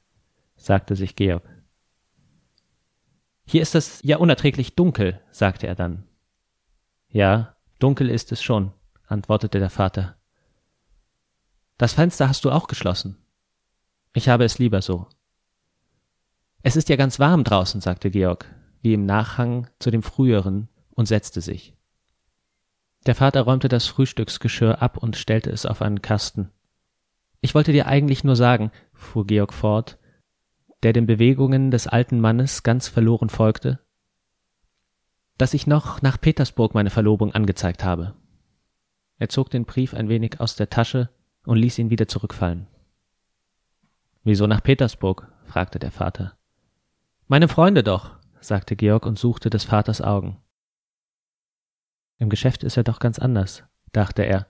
sagte 0.55 0.95
sich 0.95 1.15
Georg. 1.15 1.43
Hier 3.45 3.61
ist 3.61 3.73
es 3.73 4.01
ja 4.03 4.17
unerträglich 4.17 4.75
dunkel, 4.75 5.19
sagte 5.31 5.65
er 5.65 5.75
dann. 5.75 6.03
Ja, 7.11 7.55
dunkel 7.79 8.09
ist 8.09 8.31
es 8.31 8.43
schon, 8.43 8.71
antwortete 9.07 9.59
der 9.59 9.71
Vater. 9.71 10.15
Das 11.77 11.93
Fenster 11.93 12.29
hast 12.29 12.45
du 12.45 12.51
auch 12.51 12.67
geschlossen. 12.67 13.17
Ich 14.13 14.29
habe 14.29 14.45
es 14.45 14.59
lieber 14.59 14.81
so. 14.81 15.07
Es 16.61 16.75
ist 16.75 16.89
ja 16.89 16.97
ganz 16.97 17.19
warm 17.19 17.43
draußen, 17.43 17.81
sagte 17.81 18.11
Georg, 18.11 18.45
wie 18.81 18.93
im 18.93 19.05
Nachhang 19.05 19.67
zu 19.79 19.89
dem 19.91 20.03
früheren, 20.03 20.69
und 20.91 21.05
setzte 21.05 21.39
sich. 21.39 21.73
Der 23.05 23.15
Vater 23.15 23.43
räumte 23.43 23.69
das 23.69 23.87
Frühstücksgeschirr 23.87 24.81
ab 24.81 24.97
und 24.97 25.15
stellte 25.15 25.49
es 25.49 25.65
auf 25.65 25.81
einen 25.81 26.01
Kasten. 26.01 26.51
Ich 27.39 27.55
wollte 27.55 27.71
dir 27.71 27.87
eigentlich 27.87 28.25
nur 28.25 28.35
sagen, 28.35 28.71
fuhr 28.93 29.25
Georg 29.25 29.53
fort, 29.53 29.97
der 30.83 30.91
den 30.91 31.05
Bewegungen 31.05 31.71
des 31.71 31.87
alten 31.87 32.19
Mannes 32.19 32.63
ganz 32.63 32.89
verloren 32.89 33.29
folgte, 33.29 33.79
dass 35.39 35.53
ich 35.53 35.67
noch 35.67 36.01
nach 36.01 36.19
Petersburg 36.19 36.75
meine 36.75 36.89
Verlobung 36.89 37.33
angezeigt 37.33 37.85
habe. 37.85 38.13
Er 39.19 39.29
zog 39.29 39.49
den 39.49 39.63
Brief 39.63 39.93
ein 39.93 40.09
wenig 40.09 40.41
aus 40.41 40.57
der 40.57 40.69
Tasche 40.69 41.09
und 41.45 41.57
ließ 41.57 41.79
ihn 41.79 41.89
wieder 41.89 42.09
zurückfallen. 42.09 42.67
Wieso 44.23 44.47
nach 44.47 44.61
Petersburg? 44.61 45.31
fragte 45.45 45.79
der 45.79 45.91
Vater. 45.91 46.37
Meine 47.27 47.47
Freunde 47.47 47.83
doch, 47.83 48.17
sagte 48.41 48.75
Georg 48.75 49.05
und 49.05 49.17
suchte 49.17 49.49
des 49.49 49.63
Vaters 49.63 50.01
Augen. 50.01 50.41
Im 52.17 52.29
Geschäft 52.29 52.65
ist 52.65 52.75
er 52.75 52.83
doch 52.83 52.99
ganz 52.99 53.17
anders, 53.17 53.63
dachte 53.93 54.23
er, 54.23 54.45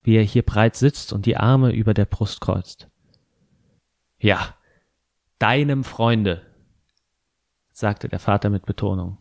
wie 0.00 0.16
er 0.16 0.22
hier 0.22 0.44
breit 0.44 0.76
sitzt 0.76 1.12
und 1.12 1.26
die 1.26 1.36
Arme 1.36 1.72
über 1.72 1.92
der 1.92 2.06
Brust 2.06 2.40
kreuzt. 2.40 2.88
Ja, 4.18 4.56
deinem 5.38 5.84
Freunde, 5.84 6.40
sagte 7.70 8.08
der 8.08 8.18
Vater 8.18 8.48
mit 8.48 8.64
Betonung. 8.64 9.18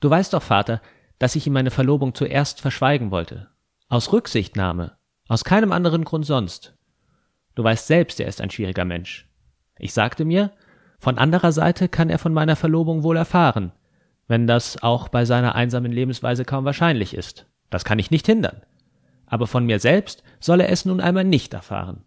Du 0.00 0.10
weißt 0.10 0.32
doch, 0.32 0.42
Vater, 0.42 0.80
dass 1.18 1.36
ich 1.36 1.46
ihm 1.46 1.52
meine 1.52 1.70
Verlobung 1.70 2.14
zuerst 2.14 2.60
verschweigen 2.60 3.10
wollte. 3.10 3.48
Aus 3.88 4.12
Rücksichtnahme, 4.12 4.96
aus 5.28 5.44
keinem 5.44 5.72
anderen 5.72 6.04
Grund 6.04 6.24
sonst. 6.26 6.74
Du 7.54 7.62
weißt 7.62 7.86
selbst, 7.86 8.20
er 8.20 8.26
ist 8.26 8.40
ein 8.40 8.50
schwieriger 8.50 8.84
Mensch. 8.84 9.28
Ich 9.78 9.92
sagte 9.92 10.24
mir, 10.24 10.52
von 10.98 11.18
anderer 11.18 11.52
Seite 11.52 11.88
kann 11.88 12.10
er 12.10 12.18
von 12.18 12.32
meiner 12.32 12.56
Verlobung 12.56 13.02
wohl 13.02 13.16
erfahren, 13.16 13.72
wenn 14.28 14.46
das 14.46 14.82
auch 14.82 15.08
bei 15.08 15.24
seiner 15.24 15.54
einsamen 15.54 15.92
Lebensweise 15.92 16.44
kaum 16.44 16.64
wahrscheinlich 16.64 17.14
ist. 17.14 17.46
Das 17.68 17.84
kann 17.84 17.98
ich 17.98 18.10
nicht 18.10 18.26
hindern. 18.26 18.62
Aber 19.26 19.46
von 19.46 19.64
mir 19.64 19.78
selbst 19.78 20.22
soll 20.40 20.60
er 20.60 20.70
es 20.70 20.84
nun 20.84 21.00
einmal 21.00 21.24
nicht 21.24 21.54
erfahren. 21.54 22.04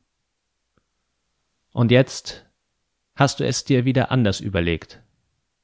Und 1.72 1.92
jetzt 1.92 2.46
hast 3.16 3.40
du 3.40 3.46
es 3.46 3.64
dir 3.64 3.86
wieder 3.86 4.12
anders 4.12 4.40
überlegt? 4.40 5.02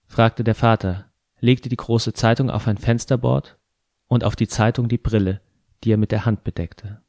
fragte 0.08 0.44
der 0.44 0.56
Vater, 0.56 1.09
legte 1.40 1.70
die 1.70 1.76
große 1.76 2.14
Zeitung 2.14 2.50
auf 2.50 2.68
ein 2.68 2.78
Fensterbord 2.78 3.58
und 4.08 4.24
auf 4.24 4.36
die 4.36 4.48
Zeitung 4.48 4.88
die 4.88 4.98
Brille, 4.98 5.42
die 5.84 5.94
er 5.94 5.98
mit 5.98 6.12
der 6.12 6.26
Hand 6.26 6.44
bedeckte. 6.44 7.02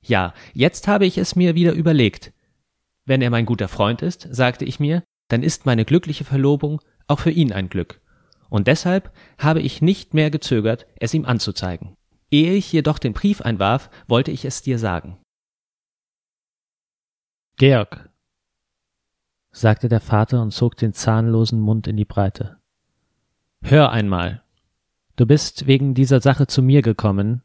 Ja, 0.00 0.34
jetzt 0.52 0.88
habe 0.88 1.06
ich 1.06 1.18
es 1.18 1.36
mir 1.36 1.54
wieder 1.54 1.72
überlegt. 1.72 2.32
Wenn 3.04 3.22
er 3.22 3.30
mein 3.30 3.46
guter 3.46 3.68
Freund 3.68 4.02
ist, 4.02 4.26
sagte 4.30 4.64
ich 4.64 4.80
mir, 4.80 5.02
dann 5.28 5.42
ist 5.42 5.66
meine 5.66 5.84
glückliche 5.84 6.24
Verlobung 6.24 6.80
auch 7.06 7.18
für 7.18 7.30
ihn 7.30 7.52
ein 7.52 7.68
Glück 7.68 8.02
und 8.52 8.66
deshalb 8.66 9.10
habe 9.38 9.62
ich 9.62 9.80
nicht 9.80 10.12
mehr 10.12 10.30
gezögert, 10.30 10.86
es 10.96 11.14
ihm 11.14 11.24
anzuzeigen. 11.24 11.96
Ehe 12.30 12.52
ich 12.52 12.70
jedoch 12.70 12.98
den 12.98 13.14
Brief 13.14 13.40
einwarf, 13.40 13.88
wollte 14.08 14.30
ich 14.30 14.44
es 14.44 14.60
dir 14.60 14.78
sagen. 14.78 15.18
Georg. 17.56 18.10
sagte 19.52 19.88
der 19.88 20.00
Vater 20.00 20.42
und 20.42 20.50
zog 20.50 20.76
den 20.76 20.92
zahnlosen 20.92 21.60
Mund 21.60 21.86
in 21.86 21.96
die 21.96 22.04
Breite. 22.04 22.58
Hör 23.62 23.92
einmal. 23.92 24.42
Du 25.14 25.24
bist 25.24 25.66
wegen 25.66 25.94
dieser 25.94 26.20
Sache 26.20 26.48
zu 26.48 26.62
mir 26.62 26.82
gekommen, 26.82 27.42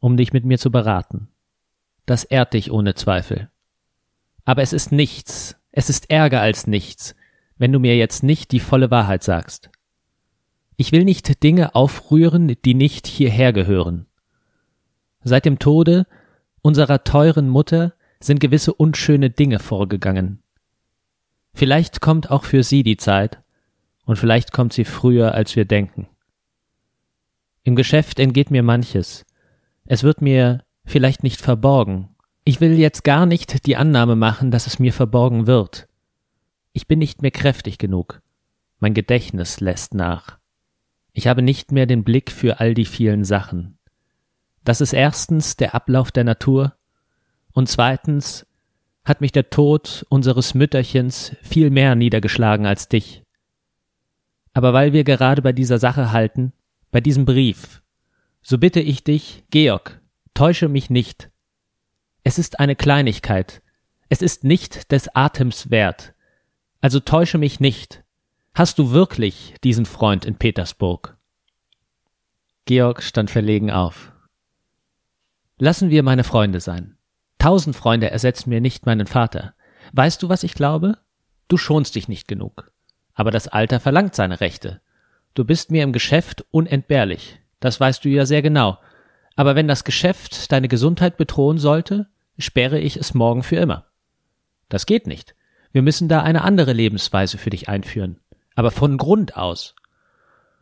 um 0.00 0.16
dich 0.16 0.32
mit 0.32 0.44
mir 0.44 0.58
zu 0.58 0.70
beraten. 0.70 1.28
Das 2.06 2.24
ehrt 2.24 2.54
dich 2.54 2.72
ohne 2.72 2.94
Zweifel. 2.94 3.48
Aber 4.44 4.62
es 4.62 4.72
ist 4.72 4.90
nichts, 4.90 5.56
es 5.70 5.90
ist 5.90 6.10
ärger 6.10 6.40
als 6.40 6.66
nichts, 6.66 7.14
wenn 7.56 7.72
du 7.72 7.78
mir 7.78 7.96
jetzt 7.96 8.22
nicht 8.22 8.50
die 8.50 8.60
volle 8.60 8.90
Wahrheit 8.90 9.22
sagst. 9.22 9.70
Ich 10.76 10.90
will 10.90 11.04
nicht 11.04 11.42
Dinge 11.42 11.74
aufrühren, 11.74 12.56
die 12.64 12.74
nicht 12.74 13.06
hierher 13.06 13.52
gehören. 13.52 14.06
Seit 15.22 15.44
dem 15.44 15.58
Tode 15.58 16.06
unserer 16.62 17.04
teuren 17.04 17.48
Mutter 17.48 17.94
sind 18.20 18.40
gewisse 18.40 18.74
unschöne 18.74 19.30
Dinge 19.30 19.60
vorgegangen. 19.60 20.42
Vielleicht 21.54 22.00
kommt 22.00 22.30
auch 22.30 22.44
für 22.44 22.62
sie 22.64 22.82
die 22.82 22.96
Zeit, 22.96 23.40
und 24.08 24.16
vielleicht 24.16 24.52
kommt 24.52 24.72
sie 24.72 24.86
früher, 24.86 25.34
als 25.34 25.54
wir 25.54 25.66
denken. 25.66 26.08
Im 27.62 27.76
Geschäft 27.76 28.18
entgeht 28.18 28.50
mir 28.50 28.62
manches. 28.62 29.26
Es 29.84 30.02
wird 30.02 30.22
mir 30.22 30.64
vielleicht 30.86 31.22
nicht 31.22 31.42
verborgen. 31.42 32.08
Ich 32.42 32.62
will 32.62 32.78
jetzt 32.78 33.04
gar 33.04 33.26
nicht 33.26 33.66
die 33.66 33.76
Annahme 33.76 34.16
machen, 34.16 34.50
dass 34.50 34.66
es 34.66 34.78
mir 34.78 34.94
verborgen 34.94 35.46
wird. 35.46 35.88
Ich 36.72 36.88
bin 36.88 36.98
nicht 36.98 37.20
mehr 37.20 37.32
kräftig 37.32 37.76
genug. 37.76 38.22
Mein 38.78 38.94
Gedächtnis 38.94 39.60
lässt 39.60 39.92
nach. 39.92 40.38
Ich 41.12 41.26
habe 41.26 41.42
nicht 41.42 41.70
mehr 41.70 41.84
den 41.84 42.02
Blick 42.02 42.30
für 42.30 42.60
all 42.60 42.72
die 42.72 42.86
vielen 42.86 43.24
Sachen. 43.24 43.76
Das 44.64 44.80
ist 44.80 44.94
erstens 44.94 45.56
der 45.56 45.74
Ablauf 45.74 46.12
der 46.12 46.24
Natur 46.24 46.76
und 47.52 47.68
zweitens 47.68 48.46
hat 49.04 49.20
mich 49.20 49.32
der 49.32 49.50
Tod 49.50 50.06
unseres 50.08 50.54
Mütterchens 50.54 51.36
viel 51.42 51.68
mehr 51.68 51.94
niedergeschlagen 51.94 52.64
als 52.64 52.88
dich. 52.88 53.22
Aber 54.52 54.72
weil 54.72 54.92
wir 54.92 55.04
gerade 55.04 55.42
bei 55.42 55.52
dieser 55.52 55.78
Sache 55.78 56.12
halten, 56.12 56.52
bei 56.90 57.00
diesem 57.00 57.24
Brief, 57.24 57.82
so 58.42 58.58
bitte 58.58 58.80
ich 58.80 59.04
dich, 59.04 59.44
Georg, 59.50 60.00
täusche 60.34 60.68
mich 60.68 60.90
nicht. 60.90 61.30
Es 62.24 62.38
ist 62.38 62.60
eine 62.60 62.76
Kleinigkeit, 62.76 63.62
es 64.08 64.22
ist 64.22 64.44
nicht 64.44 64.90
des 64.90 65.14
Atems 65.14 65.70
wert, 65.70 66.14
also 66.80 67.00
täusche 67.00 67.38
mich 67.38 67.60
nicht. 67.60 68.04
Hast 68.54 68.78
du 68.78 68.90
wirklich 68.90 69.54
diesen 69.62 69.86
Freund 69.86 70.24
in 70.24 70.36
Petersburg? 70.36 71.16
Georg 72.64 73.02
stand 73.02 73.30
verlegen 73.30 73.70
auf. 73.70 74.12
Lassen 75.58 75.90
wir 75.90 76.02
meine 76.02 76.24
Freunde 76.24 76.60
sein. 76.60 76.96
Tausend 77.38 77.76
Freunde 77.76 78.10
ersetzen 78.10 78.50
mir 78.50 78.60
nicht 78.60 78.86
meinen 78.86 79.06
Vater. 79.06 79.54
Weißt 79.92 80.22
du, 80.22 80.28
was 80.28 80.42
ich 80.42 80.54
glaube? 80.54 80.98
Du 81.48 81.56
schonst 81.56 81.94
dich 81.94 82.08
nicht 82.08 82.28
genug. 82.28 82.72
Aber 83.18 83.32
das 83.32 83.48
Alter 83.48 83.80
verlangt 83.80 84.14
seine 84.14 84.40
Rechte. 84.40 84.80
Du 85.34 85.44
bist 85.44 85.72
mir 85.72 85.82
im 85.82 85.92
Geschäft 85.92 86.44
unentbehrlich. 86.52 87.40
Das 87.58 87.80
weißt 87.80 88.04
du 88.04 88.08
ja 88.08 88.24
sehr 88.24 88.42
genau. 88.42 88.78
Aber 89.34 89.56
wenn 89.56 89.66
das 89.66 89.82
Geschäft 89.82 90.52
deine 90.52 90.68
Gesundheit 90.68 91.16
bedrohen 91.16 91.58
sollte, 91.58 92.06
sperre 92.38 92.78
ich 92.78 92.96
es 92.96 93.14
morgen 93.14 93.42
für 93.42 93.56
immer. 93.56 93.86
Das 94.68 94.86
geht 94.86 95.08
nicht. 95.08 95.34
Wir 95.72 95.82
müssen 95.82 96.08
da 96.08 96.22
eine 96.22 96.42
andere 96.42 96.72
Lebensweise 96.72 97.38
für 97.38 97.50
dich 97.50 97.68
einführen. 97.68 98.20
Aber 98.54 98.70
von 98.70 98.96
Grund 98.98 99.36
aus. 99.36 99.74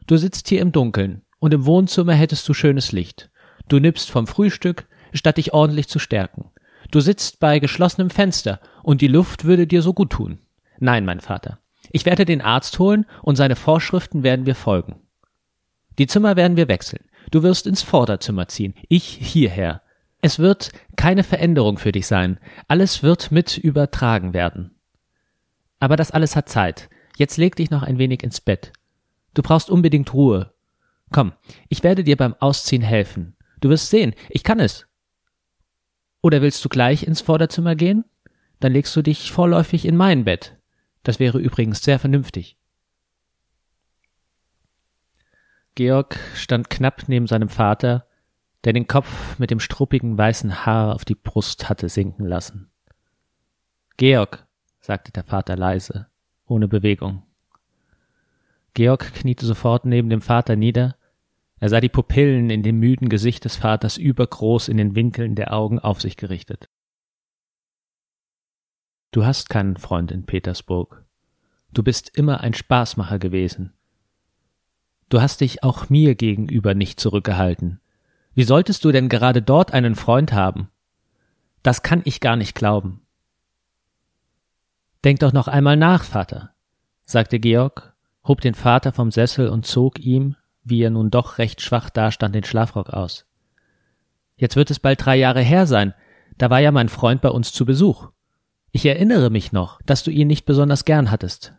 Du 0.06 0.16
sitzt 0.16 0.48
hier 0.48 0.62
im 0.62 0.72
Dunkeln 0.72 1.26
und 1.38 1.52
im 1.52 1.66
Wohnzimmer 1.66 2.14
hättest 2.14 2.48
du 2.48 2.54
schönes 2.54 2.90
Licht. 2.90 3.28
Du 3.68 3.80
nippst 3.80 4.10
vom 4.10 4.26
Frühstück, 4.26 4.86
statt 5.12 5.36
dich 5.36 5.52
ordentlich 5.52 5.88
zu 5.88 5.98
stärken. 5.98 6.52
Du 6.90 7.00
sitzt 7.00 7.38
bei 7.38 7.58
geschlossenem 7.58 8.08
Fenster 8.08 8.60
und 8.82 9.02
die 9.02 9.08
Luft 9.08 9.44
würde 9.44 9.66
dir 9.66 9.82
so 9.82 9.92
gut 9.92 10.08
tun. 10.08 10.38
Nein, 10.78 11.04
mein 11.04 11.20
Vater. 11.20 11.58
Ich 11.90 12.06
werde 12.06 12.24
den 12.24 12.40
Arzt 12.40 12.78
holen 12.78 13.06
und 13.22 13.36
seine 13.36 13.56
Vorschriften 13.56 14.22
werden 14.22 14.46
wir 14.46 14.54
folgen. 14.54 15.00
Die 15.98 16.06
Zimmer 16.06 16.36
werden 16.36 16.56
wir 16.56 16.68
wechseln. 16.68 17.04
Du 17.30 17.42
wirst 17.42 17.66
ins 17.66 17.82
Vorderzimmer 17.82 18.48
ziehen, 18.48 18.74
ich 18.88 19.04
hierher. 19.04 19.82
Es 20.20 20.38
wird 20.38 20.72
keine 20.96 21.24
Veränderung 21.24 21.78
für 21.78 21.92
dich 21.92 22.06
sein. 22.06 22.38
Alles 22.68 23.02
wird 23.02 23.32
mit 23.32 23.58
übertragen 23.58 24.34
werden. 24.34 24.72
Aber 25.78 25.96
das 25.96 26.10
alles 26.10 26.36
hat 26.36 26.48
Zeit. 26.48 26.88
Jetzt 27.16 27.36
leg 27.36 27.56
dich 27.56 27.70
noch 27.70 27.82
ein 27.82 27.98
wenig 27.98 28.22
ins 28.22 28.40
Bett. 28.40 28.72
Du 29.34 29.42
brauchst 29.42 29.70
unbedingt 29.70 30.12
Ruhe. 30.14 30.52
Komm, 31.12 31.32
ich 31.68 31.82
werde 31.82 32.04
dir 32.04 32.16
beim 32.16 32.34
Ausziehen 32.34 32.82
helfen. 32.82 33.36
Du 33.60 33.68
wirst 33.68 33.90
sehen, 33.90 34.14
ich 34.28 34.42
kann 34.42 34.60
es. 34.60 34.86
Oder 36.22 36.42
willst 36.42 36.64
du 36.64 36.68
gleich 36.68 37.06
ins 37.06 37.20
Vorderzimmer 37.20 37.74
gehen? 37.76 38.04
Dann 38.60 38.72
legst 38.72 38.96
du 38.96 39.02
dich 39.02 39.30
vorläufig 39.30 39.84
in 39.84 39.96
mein 39.96 40.24
Bett. 40.24 40.55
Das 41.06 41.20
wäre 41.20 41.38
übrigens 41.38 41.84
sehr 41.84 42.00
vernünftig. 42.00 42.58
Georg 45.76 46.18
stand 46.34 46.68
knapp 46.68 47.04
neben 47.06 47.28
seinem 47.28 47.48
Vater, 47.48 48.08
der 48.64 48.72
den 48.72 48.88
Kopf 48.88 49.38
mit 49.38 49.52
dem 49.52 49.60
struppigen 49.60 50.18
weißen 50.18 50.66
Haar 50.66 50.96
auf 50.96 51.04
die 51.04 51.14
Brust 51.14 51.68
hatte 51.68 51.88
sinken 51.88 52.26
lassen. 52.26 52.72
Georg, 53.96 54.48
sagte 54.80 55.12
der 55.12 55.22
Vater 55.22 55.54
leise, 55.54 56.08
ohne 56.44 56.66
Bewegung. 56.66 57.22
Georg 58.74 59.14
kniete 59.14 59.46
sofort 59.46 59.84
neben 59.84 60.10
dem 60.10 60.22
Vater 60.22 60.56
nieder 60.56 60.96
er 61.58 61.68
sah 61.68 61.80
die 61.80 61.88
Pupillen 61.88 62.50
in 62.50 62.62
dem 62.62 62.80
müden 62.80 63.08
Gesicht 63.08 63.44
des 63.44 63.56
Vaters 63.56 63.96
übergroß 63.96 64.68
in 64.68 64.76
den 64.76 64.94
Winkeln 64.96 65.36
der 65.36 65.54
Augen 65.54 65.78
auf 65.78 66.02
sich 66.02 66.16
gerichtet. 66.16 66.68
Du 69.10 69.24
hast 69.24 69.48
keinen 69.48 69.76
Freund 69.76 70.10
in 70.10 70.26
Petersburg. 70.26 71.04
Du 71.72 71.82
bist 71.82 72.16
immer 72.16 72.40
ein 72.40 72.54
Spaßmacher 72.54 73.18
gewesen. 73.18 73.72
Du 75.08 75.20
hast 75.20 75.40
dich 75.40 75.62
auch 75.62 75.88
mir 75.88 76.14
gegenüber 76.14 76.74
nicht 76.74 76.98
zurückgehalten. 76.98 77.80
Wie 78.34 78.44
solltest 78.44 78.84
du 78.84 78.92
denn 78.92 79.08
gerade 79.08 79.40
dort 79.40 79.72
einen 79.72 79.94
Freund 79.94 80.32
haben? 80.32 80.68
Das 81.62 81.82
kann 81.82 82.02
ich 82.04 82.20
gar 82.20 82.36
nicht 82.36 82.54
glauben. 82.54 83.02
Denk 85.04 85.20
doch 85.20 85.32
noch 85.32 85.48
einmal 85.48 85.76
nach, 85.76 86.02
Vater, 86.02 86.50
sagte 87.02 87.38
Georg, 87.38 87.94
hob 88.24 88.40
den 88.40 88.54
Vater 88.54 88.92
vom 88.92 89.10
Sessel 89.12 89.48
und 89.48 89.66
zog 89.66 90.00
ihm, 90.00 90.36
wie 90.64 90.82
er 90.82 90.90
nun 90.90 91.10
doch 91.10 91.38
recht 91.38 91.62
schwach 91.62 91.90
dastand, 91.90 92.34
den 92.34 92.44
Schlafrock 92.44 92.90
aus. 92.90 93.24
Jetzt 94.36 94.56
wird 94.56 94.70
es 94.70 94.80
bald 94.80 95.04
drei 95.04 95.16
Jahre 95.16 95.42
her 95.42 95.66
sein, 95.66 95.94
da 96.38 96.50
war 96.50 96.58
ja 96.60 96.72
mein 96.72 96.88
Freund 96.88 97.20
bei 97.20 97.30
uns 97.30 97.52
zu 97.52 97.64
Besuch. 97.64 98.10
Ich 98.72 98.84
erinnere 98.86 99.30
mich 99.30 99.52
noch, 99.52 99.80
dass 99.86 100.02
du 100.02 100.10
ihn 100.10 100.28
nicht 100.28 100.44
besonders 100.44 100.84
gern 100.84 101.10
hattest. 101.10 101.54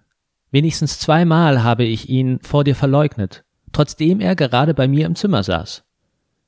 Wenigstens 0.51 0.99
zweimal 0.99 1.63
habe 1.63 1.83
ich 1.83 2.09
ihn 2.09 2.39
vor 2.41 2.63
dir 2.63 2.75
verleugnet, 2.75 3.43
trotzdem 3.71 4.19
er 4.19 4.35
gerade 4.35 4.73
bei 4.73 4.87
mir 4.87 5.05
im 5.05 5.15
Zimmer 5.15 5.43
saß. 5.43 5.83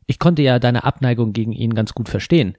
Ich 0.05 0.19
konnte 0.19 0.41
ja 0.41 0.59
deine 0.59 0.85
Abneigung 0.85 1.33
gegen 1.33 1.51
ihn 1.51 1.75
ganz 1.75 1.93
gut 1.93 2.09
verstehen. 2.09 2.57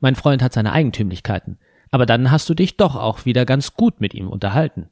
Mein 0.00 0.14
Freund 0.14 0.42
hat 0.42 0.52
seine 0.52 0.72
Eigentümlichkeiten, 0.72 1.58
aber 1.90 2.06
dann 2.06 2.30
hast 2.30 2.48
du 2.48 2.54
dich 2.54 2.76
doch 2.76 2.94
auch 2.94 3.24
wieder 3.24 3.44
ganz 3.44 3.74
gut 3.74 4.00
mit 4.00 4.14
ihm 4.14 4.28
unterhalten. 4.28 4.90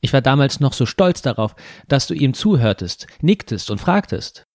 Ich 0.00 0.12
war 0.12 0.20
damals 0.20 0.60
noch 0.60 0.74
so 0.74 0.84
stolz 0.84 1.22
darauf, 1.22 1.56
dass 1.88 2.06
du 2.06 2.14
ihm 2.14 2.34
zuhörtest, 2.34 3.06
nicktest 3.22 3.70
und 3.70 3.80
fragtest. 3.80 4.46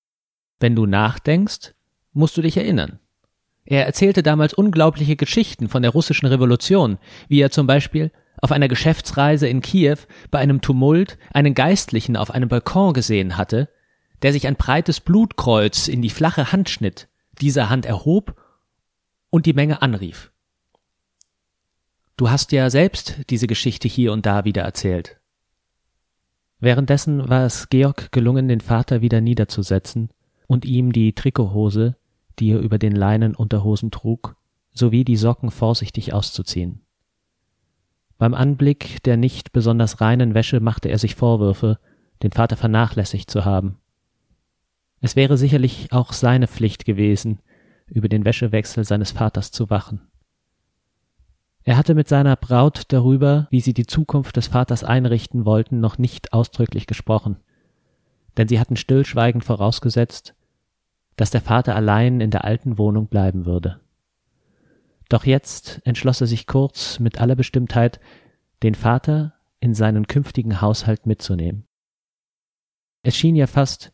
Wenn 0.59 0.75
du 0.75 0.85
nachdenkst, 0.85 1.73
musst 2.13 2.37
du 2.37 2.43
dich 2.43 2.57
erinnern. 2.57 2.99
Er 3.69 3.85
erzählte 3.85 4.23
damals 4.23 4.55
unglaubliche 4.55 5.15
Geschichten 5.15 5.69
von 5.69 5.83
der 5.83 5.91
russischen 5.91 6.25
Revolution, 6.25 6.97
wie 7.27 7.39
er 7.39 7.51
zum 7.51 7.67
Beispiel 7.67 8.11
auf 8.41 8.51
einer 8.51 8.67
Geschäftsreise 8.67 9.47
in 9.47 9.61
Kiew 9.61 9.97
bei 10.31 10.39
einem 10.39 10.61
Tumult 10.61 11.19
einen 11.31 11.53
Geistlichen 11.53 12.17
auf 12.17 12.31
einem 12.31 12.49
Balkon 12.49 12.93
gesehen 12.93 13.37
hatte, 13.37 13.69
der 14.23 14.33
sich 14.33 14.47
ein 14.47 14.55
breites 14.55 14.99
Blutkreuz 14.99 15.87
in 15.87 16.01
die 16.01 16.09
flache 16.09 16.51
Hand 16.51 16.71
schnitt, 16.71 17.09
diese 17.41 17.69
Hand 17.69 17.85
erhob 17.85 18.41
und 19.29 19.45
die 19.45 19.53
Menge 19.53 19.83
anrief. 19.83 20.31
Du 22.17 22.31
hast 22.31 22.51
ja 22.51 22.71
selbst 22.71 23.17
diese 23.29 23.45
Geschichte 23.45 23.87
hier 23.87 24.13
und 24.13 24.25
da 24.25 24.45
wieder 24.45 24.63
erzählt. 24.63 25.19
Währenddessen 26.59 27.29
war 27.29 27.45
es 27.45 27.69
Georg 27.69 28.11
gelungen, 28.11 28.47
den 28.47 28.61
Vater 28.61 29.01
wieder 29.01 29.21
niederzusetzen 29.21 30.09
und 30.47 30.65
ihm 30.65 30.91
die 30.91 31.13
Trikothose, 31.13 31.97
die 32.39 32.51
er 32.51 32.59
über 32.59 32.77
den 32.77 32.95
Leinenunterhosen 32.95 33.91
trug, 33.91 34.35
sowie 34.71 35.03
die 35.03 35.17
Socken 35.17 35.51
vorsichtig 35.51 36.13
auszuziehen. 36.13 36.81
Beim 38.17 38.33
Anblick 38.33 39.01
der 39.03 39.17
nicht 39.17 39.51
besonders 39.53 40.01
reinen 40.01 40.33
Wäsche 40.33 40.59
machte 40.59 40.89
er 40.89 40.97
sich 40.97 41.15
Vorwürfe, 41.15 41.79
den 42.21 42.31
Vater 42.31 42.57
vernachlässigt 42.57 43.31
zu 43.31 43.45
haben. 43.45 43.77
Es 45.01 45.15
wäre 45.15 45.37
sicherlich 45.37 45.91
auch 45.91 46.11
seine 46.11 46.47
Pflicht 46.47 46.83
gewesen, 46.85 47.39
über 47.87 48.09
den 48.09 48.25
Wäschewechsel 48.25 48.83
seines 48.83 49.11
Vaters 49.11 49.51
zu 49.51 49.69
wachen. 49.69 50.01
Er 51.63 51.77
hatte 51.77 51.95
mit 51.95 52.07
seiner 52.07 52.35
Braut 52.35 52.83
darüber, 52.89 53.47
wie 53.51 53.61
sie 53.61 53.73
die 53.73 53.85
Zukunft 53.85 54.35
des 54.37 54.47
Vaters 54.47 54.83
einrichten 54.83 55.45
wollten, 55.45 55.79
noch 55.79 55.97
nicht 55.97 56.33
ausdrücklich 56.33 56.87
gesprochen, 56.87 57.37
denn 58.37 58.47
sie 58.47 58.59
hatten 58.59 58.75
stillschweigend 58.75 59.43
vorausgesetzt, 59.43 60.35
dass 61.19 61.31
der 61.31 61.41
Vater 61.41 61.75
allein 61.75 62.21
in 62.21 62.31
der 62.31 62.45
alten 62.45 62.77
Wohnung 62.77 63.07
bleiben 63.07 63.45
würde. 63.45 63.81
Doch 65.09 65.25
jetzt 65.25 65.81
entschloss 65.83 66.21
er 66.21 66.27
sich 66.27 66.47
kurz 66.47 66.97
mit 66.99 67.19
aller 67.19 67.35
Bestimmtheit, 67.35 67.99
den 68.63 68.73
Vater 68.73 69.33
in 69.59 69.73
seinen 69.73 70.07
künftigen 70.07 70.61
Haushalt 70.61 71.05
mitzunehmen. 71.05 71.67
Es 73.03 73.17
schien 73.17 73.35
ja 73.35 73.47
fast, 73.47 73.91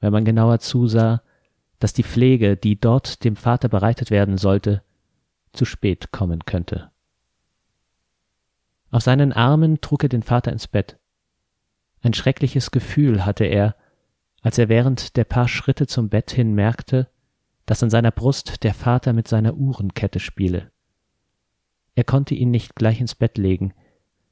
wenn 0.00 0.12
man 0.12 0.26
genauer 0.26 0.58
zusah, 0.58 1.22
dass 1.78 1.94
die 1.94 2.02
Pflege, 2.02 2.58
die 2.58 2.78
dort 2.78 3.24
dem 3.24 3.36
Vater 3.36 3.70
bereitet 3.70 4.10
werden 4.10 4.36
sollte, 4.36 4.82
zu 5.54 5.64
spät 5.64 6.12
kommen 6.12 6.44
könnte. 6.44 6.90
Auf 8.90 9.02
seinen 9.02 9.32
Armen 9.32 9.80
trug 9.80 10.02
er 10.02 10.10
den 10.10 10.22
Vater 10.22 10.52
ins 10.52 10.68
Bett. 10.68 10.98
Ein 12.02 12.12
schreckliches 12.12 12.70
Gefühl 12.70 13.24
hatte 13.24 13.44
er, 13.44 13.76
als 14.44 14.58
er 14.58 14.68
während 14.68 15.16
der 15.16 15.24
paar 15.24 15.48
Schritte 15.48 15.86
zum 15.86 16.10
Bett 16.10 16.30
hin 16.30 16.54
merkte, 16.54 17.08
dass 17.64 17.82
an 17.82 17.88
seiner 17.88 18.10
Brust 18.10 18.62
der 18.62 18.74
Vater 18.74 19.14
mit 19.14 19.26
seiner 19.26 19.54
Uhrenkette 19.54 20.20
spiele. 20.20 20.70
Er 21.94 22.04
konnte 22.04 22.34
ihn 22.34 22.50
nicht 22.50 22.76
gleich 22.76 23.00
ins 23.00 23.14
Bett 23.14 23.38
legen, 23.38 23.72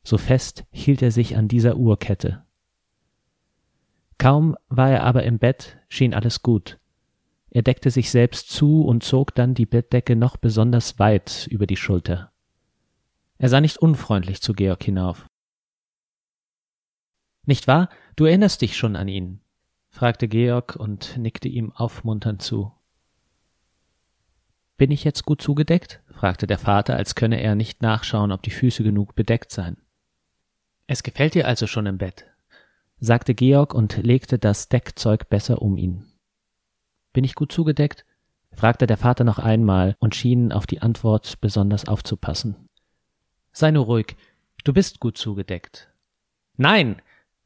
so 0.04 0.18
fest 0.18 0.64
hielt 0.70 1.00
er 1.00 1.12
sich 1.12 1.36
an 1.36 1.48
dieser 1.48 1.76
Uhrkette. 1.76 2.44
Kaum 4.18 4.54
war 4.68 4.90
er 4.90 5.02
aber 5.02 5.22
im 5.24 5.38
Bett, 5.38 5.78
schien 5.88 6.12
alles 6.12 6.42
gut. 6.42 6.78
Er 7.48 7.62
deckte 7.62 7.90
sich 7.90 8.10
selbst 8.10 8.50
zu 8.50 8.84
und 8.84 9.02
zog 9.02 9.34
dann 9.34 9.54
die 9.54 9.66
Bettdecke 9.66 10.14
noch 10.14 10.36
besonders 10.36 10.98
weit 10.98 11.46
über 11.50 11.66
die 11.66 11.76
Schulter. 11.76 12.32
Er 13.38 13.48
sah 13.48 13.62
nicht 13.62 13.78
unfreundlich 13.78 14.42
zu 14.42 14.52
Georg 14.52 14.84
hinauf. 14.84 15.26
Nicht 17.46 17.66
wahr? 17.66 17.88
Du 18.14 18.26
erinnerst 18.26 18.60
dich 18.60 18.76
schon 18.76 18.94
an 18.94 19.08
ihn? 19.08 19.40
Fragte 19.92 20.26
Georg 20.26 20.74
und 20.74 21.18
nickte 21.18 21.48
ihm 21.48 21.70
aufmunternd 21.72 22.42
zu. 22.42 22.72
Bin 24.78 24.90
ich 24.90 25.04
jetzt 25.04 25.24
gut 25.24 25.40
zugedeckt? 25.40 26.00
fragte 26.10 26.46
der 26.46 26.58
Vater, 26.58 26.96
als 26.96 27.14
könne 27.14 27.40
er 27.40 27.54
nicht 27.54 27.82
nachschauen, 27.82 28.32
ob 28.32 28.42
die 28.42 28.50
Füße 28.50 28.82
genug 28.82 29.14
bedeckt 29.14 29.52
seien. 29.52 29.76
Es 30.86 31.02
gefällt 31.02 31.34
dir 31.34 31.46
also 31.46 31.66
schon 31.66 31.86
im 31.86 31.98
Bett, 31.98 32.26
sagte 32.98 33.34
Georg 33.34 33.74
und 33.74 33.98
legte 33.98 34.38
das 34.38 34.68
Deckzeug 34.68 35.28
besser 35.28 35.62
um 35.62 35.76
ihn. 35.76 36.06
Bin 37.12 37.22
ich 37.22 37.34
gut 37.34 37.52
zugedeckt? 37.52 38.04
fragte 38.50 38.86
der 38.86 38.96
Vater 38.98 39.24
noch 39.24 39.38
einmal 39.38 39.96
und 39.98 40.14
schien 40.14 40.52
auf 40.52 40.66
die 40.66 40.82
Antwort 40.82 41.40
besonders 41.40 41.86
aufzupassen. 41.86 42.68
Sei 43.52 43.70
nur 43.70 43.84
ruhig, 43.84 44.16
du 44.64 44.72
bist 44.72 45.00
gut 45.00 45.18
zugedeckt. 45.18 45.90
Nein, 46.56 47.00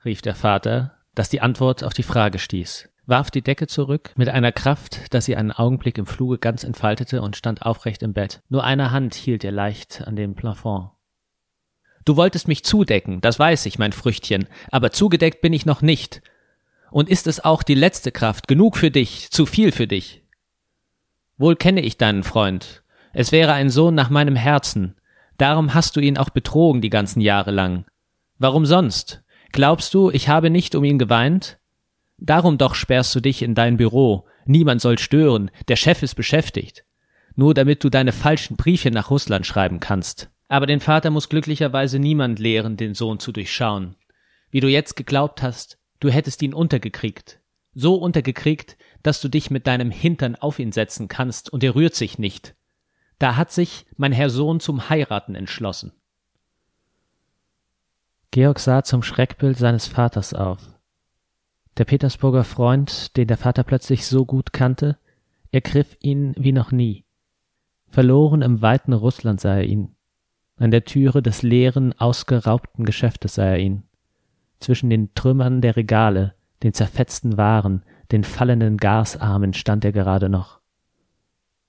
rief 0.04 0.22
der 0.22 0.34
Vater, 0.34 0.95
dass 1.16 1.30
die 1.30 1.40
Antwort 1.40 1.82
auf 1.82 1.94
die 1.94 2.04
Frage 2.04 2.38
stieß, 2.38 2.88
warf 3.06 3.32
die 3.32 3.42
Decke 3.42 3.66
zurück 3.66 4.12
mit 4.16 4.28
einer 4.28 4.52
Kraft, 4.52 5.12
dass 5.12 5.24
sie 5.24 5.34
einen 5.34 5.50
Augenblick 5.50 5.98
im 5.98 6.06
Fluge 6.06 6.38
ganz 6.38 6.62
entfaltete 6.62 7.22
und 7.22 7.36
stand 7.36 7.62
aufrecht 7.62 8.02
im 8.02 8.12
Bett. 8.12 8.42
Nur 8.48 8.62
eine 8.62 8.92
Hand 8.92 9.14
hielt 9.14 9.42
er 9.42 9.50
leicht 9.50 10.02
an 10.06 10.14
dem 10.14 10.34
Plafond. 10.34 10.90
Du 12.04 12.16
wolltest 12.16 12.46
mich 12.46 12.64
zudecken, 12.64 13.20
das 13.22 13.38
weiß 13.38 13.66
ich, 13.66 13.78
mein 13.78 13.92
Früchtchen, 13.92 14.46
aber 14.70 14.92
zugedeckt 14.92 15.40
bin 15.40 15.54
ich 15.54 15.66
noch 15.66 15.82
nicht. 15.82 16.22
Und 16.90 17.08
ist 17.08 17.26
es 17.26 17.44
auch 17.44 17.62
die 17.62 17.74
letzte 17.74 18.12
Kraft, 18.12 18.46
genug 18.46 18.76
für 18.76 18.90
dich, 18.90 19.30
zu 19.30 19.46
viel 19.46 19.72
für 19.72 19.86
dich? 19.86 20.22
Wohl 21.38 21.56
kenne 21.56 21.80
ich 21.80 21.96
deinen 21.96 22.22
Freund. 22.22 22.84
Es 23.12 23.32
wäre 23.32 23.54
ein 23.54 23.70
Sohn 23.70 23.94
nach 23.94 24.10
meinem 24.10 24.36
Herzen. 24.36 24.94
Darum 25.38 25.72
hast 25.72 25.96
du 25.96 26.00
ihn 26.00 26.18
auch 26.18 26.30
betrogen 26.30 26.82
die 26.82 26.90
ganzen 26.90 27.20
Jahre 27.22 27.50
lang. 27.50 27.86
Warum 28.38 28.66
sonst? 28.66 29.22
Glaubst 29.56 29.94
du, 29.94 30.10
ich 30.10 30.28
habe 30.28 30.50
nicht 30.50 30.74
um 30.74 30.84
ihn 30.84 30.98
geweint? 30.98 31.58
Darum 32.18 32.58
doch 32.58 32.74
sperrst 32.74 33.14
du 33.14 33.20
dich 33.20 33.40
in 33.40 33.54
dein 33.54 33.78
Büro. 33.78 34.26
Niemand 34.44 34.82
soll 34.82 34.98
stören, 34.98 35.50
der 35.68 35.76
Chef 35.76 36.02
ist 36.02 36.14
beschäftigt. 36.14 36.84
Nur 37.36 37.54
damit 37.54 37.82
du 37.82 37.88
deine 37.88 38.12
falschen 38.12 38.58
Briefe 38.58 38.90
nach 38.90 39.10
Russland 39.10 39.46
schreiben 39.46 39.80
kannst. 39.80 40.28
Aber 40.48 40.66
den 40.66 40.80
Vater 40.80 41.08
muss 41.08 41.30
glücklicherweise 41.30 41.98
niemand 41.98 42.38
lehren, 42.38 42.76
den 42.76 42.92
Sohn 42.92 43.18
zu 43.18 43.32
durchschauen. 43.32 43.96
Wie 44.50 44.60
du 44.60 44.68
jetzt 44.68 44.94
geglaubt 44.94 45.40
hast, 45.40 45.78
du 46.00 46.10
hättest 46.10 46.42
ihn 46.42 46.52
untergekriegt. 46.52 47.40
So 47.72 47.94
untergekriegt, 47.94 48.76
dass 49.02 49.22
du 49.22 49.28
dich 49.28 49.50
mit 49.50 49.66
deinem 49.66 49.90
Hintern 49.90 50.36
auf 50.36 50.58
ihn 50.58 50.72
setzen 50.72 51.08
kannst 51.08 51.50
und 51.50 51.64
er 51.64 51.74
rührt 51.74 51.94
sich 51.94 52.18
nicht. 52.18 52.54
Da 53.18 53.36
hat 53.36 53.52
sich 53.52 53.86
mein 53.96 54.12
Herr 54.12 54.28
Sohn 54.28 54.60
zum 54.60 54.90
Heiraten 54.90 55.34
entschlossen. 55.34 55.94
Georg 58.36 58.58
sah 58.58 58.84
zum 58.84 59.02
Schreckbild 59.02 59.56
seines 59.56 59.86
Vaters 59.86 60.34
auf. 60.34 60.58
Der 61.78 61.86
Petersburger 61.86 62.44
Freund, 62.44 63.16
den 63.16 63.28
der 63.28 63.38
Vater 63.38 63.62
plötzlich 63.62 64.06
so 64.06 64.26
gut 64.26 64.52
kannte, 64.52 64.98
ergriff 65.52 65.96
ihn 66.02 66.34
wie 66.36 66.52
noch 66.52 66.70
nie. 66.70 67.06
Verloren 67.88 68.42
im 68.42 68.60
weiten 68.60 68.92
Russland 68.92 69.40
sah 69.40 69.54
er 69.54 69.64
ihn. 69.64 69.96
An 70.58 70.70
der 70.70 70.84
Türe 70.84 71.22
des 71.22 71.40
leeren, 71.40 71.98
ausgeraubten 71.98 72.84
Geschäftes 72.84 73.36
sah 73.36 73.46
er 73.46 73.58
ihn. 73.58 73.84
Zwischen 74.60 74.90
den 74.90 75.14
Trümmern 75.14 75.62
der 75.62 75.76
Regale, 75.76 76.34
den 76.62 76.74
zerfetzten 76.74 77.38
Waren, 77.38 77.84
den 78.12 78.22
fallenden 78.22 78.76
Gasarmen 78.76 79.54
stand 79.54 79.82
er 79.82 79.92
gerade 79.92 80.28
noch. 80.28 80.60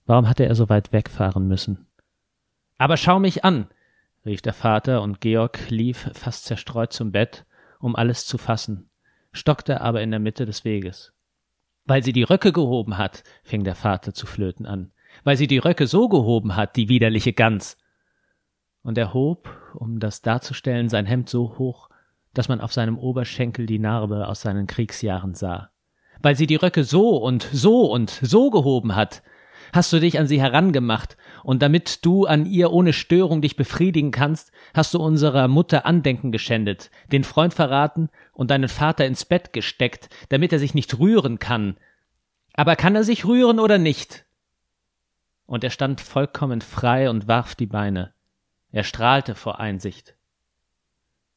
Warum 0.05 0.27
hatte 0.27 0.45
er 0.45 0.55
so 0.55 0.67
weit 0.67 0.91
wegfahren 0.91 1.47
müssen? 1.47 1.87
Aber 2.77 2.97
schau 2.97 3.19
mich 3.19 3.45
an, 3.45 3.67
rief 4.27 4.41
der 4.41 4.53
Vater, 4.53 5.01
und 5.01 5.21
Georg 5.21 5.69
lief 5.69 6.09
fast 6.13 6.45
zerstreut 6.45 6.93
zum 6.93 7.11
Bett, 7.11 7.45
um 7.79 7.95
alles 7.95 8.25
zu 8.25 8.37
fassen, 8.37 8.89
stockte 9.31 9.81
aber 9.81 10.01
in 10.01 10.11
der 10.11 10.19
Mitte 10.19 10.45
des 10.45 10.65
Weges. 10.65 11.13
Weil 11.85 12.03
sie 12.03 12.13
die 12.13 12.23
Röcke 12.23 12.51
gehoben 12.51 12.97
hat, 12.97 13.23
fing 13.43 13.63
der 13.63 13.75
Vater 13.75 14.13
zu 14.13 14.25
flöten 14.27 14.65
an, 14.65 14.91
weil 15.23 15.37
sie 15.37 15.47
die 15.47 15.57
Röcke 15.57 15.87
so 15.87 16.09
gehoben 16.09 16.55
hat, 16.55 16.75
die 16.75 16.89
widerliche 16.89 17.33
Gans, 17.33 17.77
und 18.87 18.97
er 18.97 19.13
hob, 19.13 19.49
um 19.73 19.99
das 19.99 20.21
darzustellen, 20.21 20.87
sein 20.87 21.05
Hemd 21.05 21.27
so 21.27 21.57
hoch, 21.57 21.89
dass 22.33 22.47
man 22.47 22.61
auf 22.61 22.71
seinem 22.71 22.97
Oberschenkel 22.97 23.65
die 23.65 23.79
Narbe 23.79 24.27
aus 24.29 24.39
seinen 24.39 24.65
Kriegsjahren 24.65 25.35
sah. 25.35 25.71
Weil 26.21 26.37
sie 26.37 26.47
die 26.47 26.55
Röcke 26.55 26.85
so 26.85 27.17
und 27.17 27.43
so 27.51 27.91
und 27.91 28.09
so 28.09 28.49
gehoben 28.49 28.95
hat, 28.95 29.23
hast 29.73 29.91
du 29.91 29.99
dich 29.99 30.17
an 30.19 30.27
sie 30.27 30.39
herangemacht, 30.39 31.17
und 31.43 31.61
damit 31.61 32.05
du 32.05 32.25
an 32.25 32.45
ihr 32.45 32.71
ohne 32.71 32.93
Störung 32.93 33.41
dich 33.41 33.55
befriedigen 33.55 34.11
kannst, 34.11 34.51
hast 34.73 34.93
du 34.93 34.99
unserer 34.99 35.47
Mutter 35.47 35.85
Andenken 35.85 36.31
geschändet, 36.31 36.91
den 37.11 37.23
Freund 37.23 37.53
verraten 37.53 38.09
und 38.33 38.51
deinen 38.51 38.69
Vater 38.69 39.05
ins 39.05 39.25
Bett 39.25 39.53
gesteckt, 39.53 40.09
damit 40.29 40.53
er 40.53 40.59
sich 40.59 40.73
nicht 40.73 40.99
rühren 40.99 41.39
kann. 41.39 41.77
Aber 42.53 42.75
kann 42.75 42.95
er 42.95 43.03
sich 43.03 43.25
rühren 43.25 43.59
oder 43.59 43.77
nicht? 43.77 44.25
Und 45.45 45.63
er 45.63 45.69
stand 45.69 46.01
vollkommen 46.01 46.61
frei 46.61 47.09
und 47.09 47.27
warf 47.27 47.55
die 47.55 47.67
Beine. 47.67 48.13
Er 48.71 48.83
strahlte 48.83 49.35
vor 49.35 49.59
Einsicht. 49.59 50.15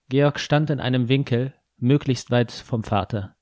Georg 0.08 0.40
stand 0.40 0.70
in 0.70 0.80
einem 0.80 1.08
Winkel, 1.08 1.54
möglichst 1.78 2.30
weit 2.30 2.50
vom 2.50 2.82
Vater. 2.82 3.36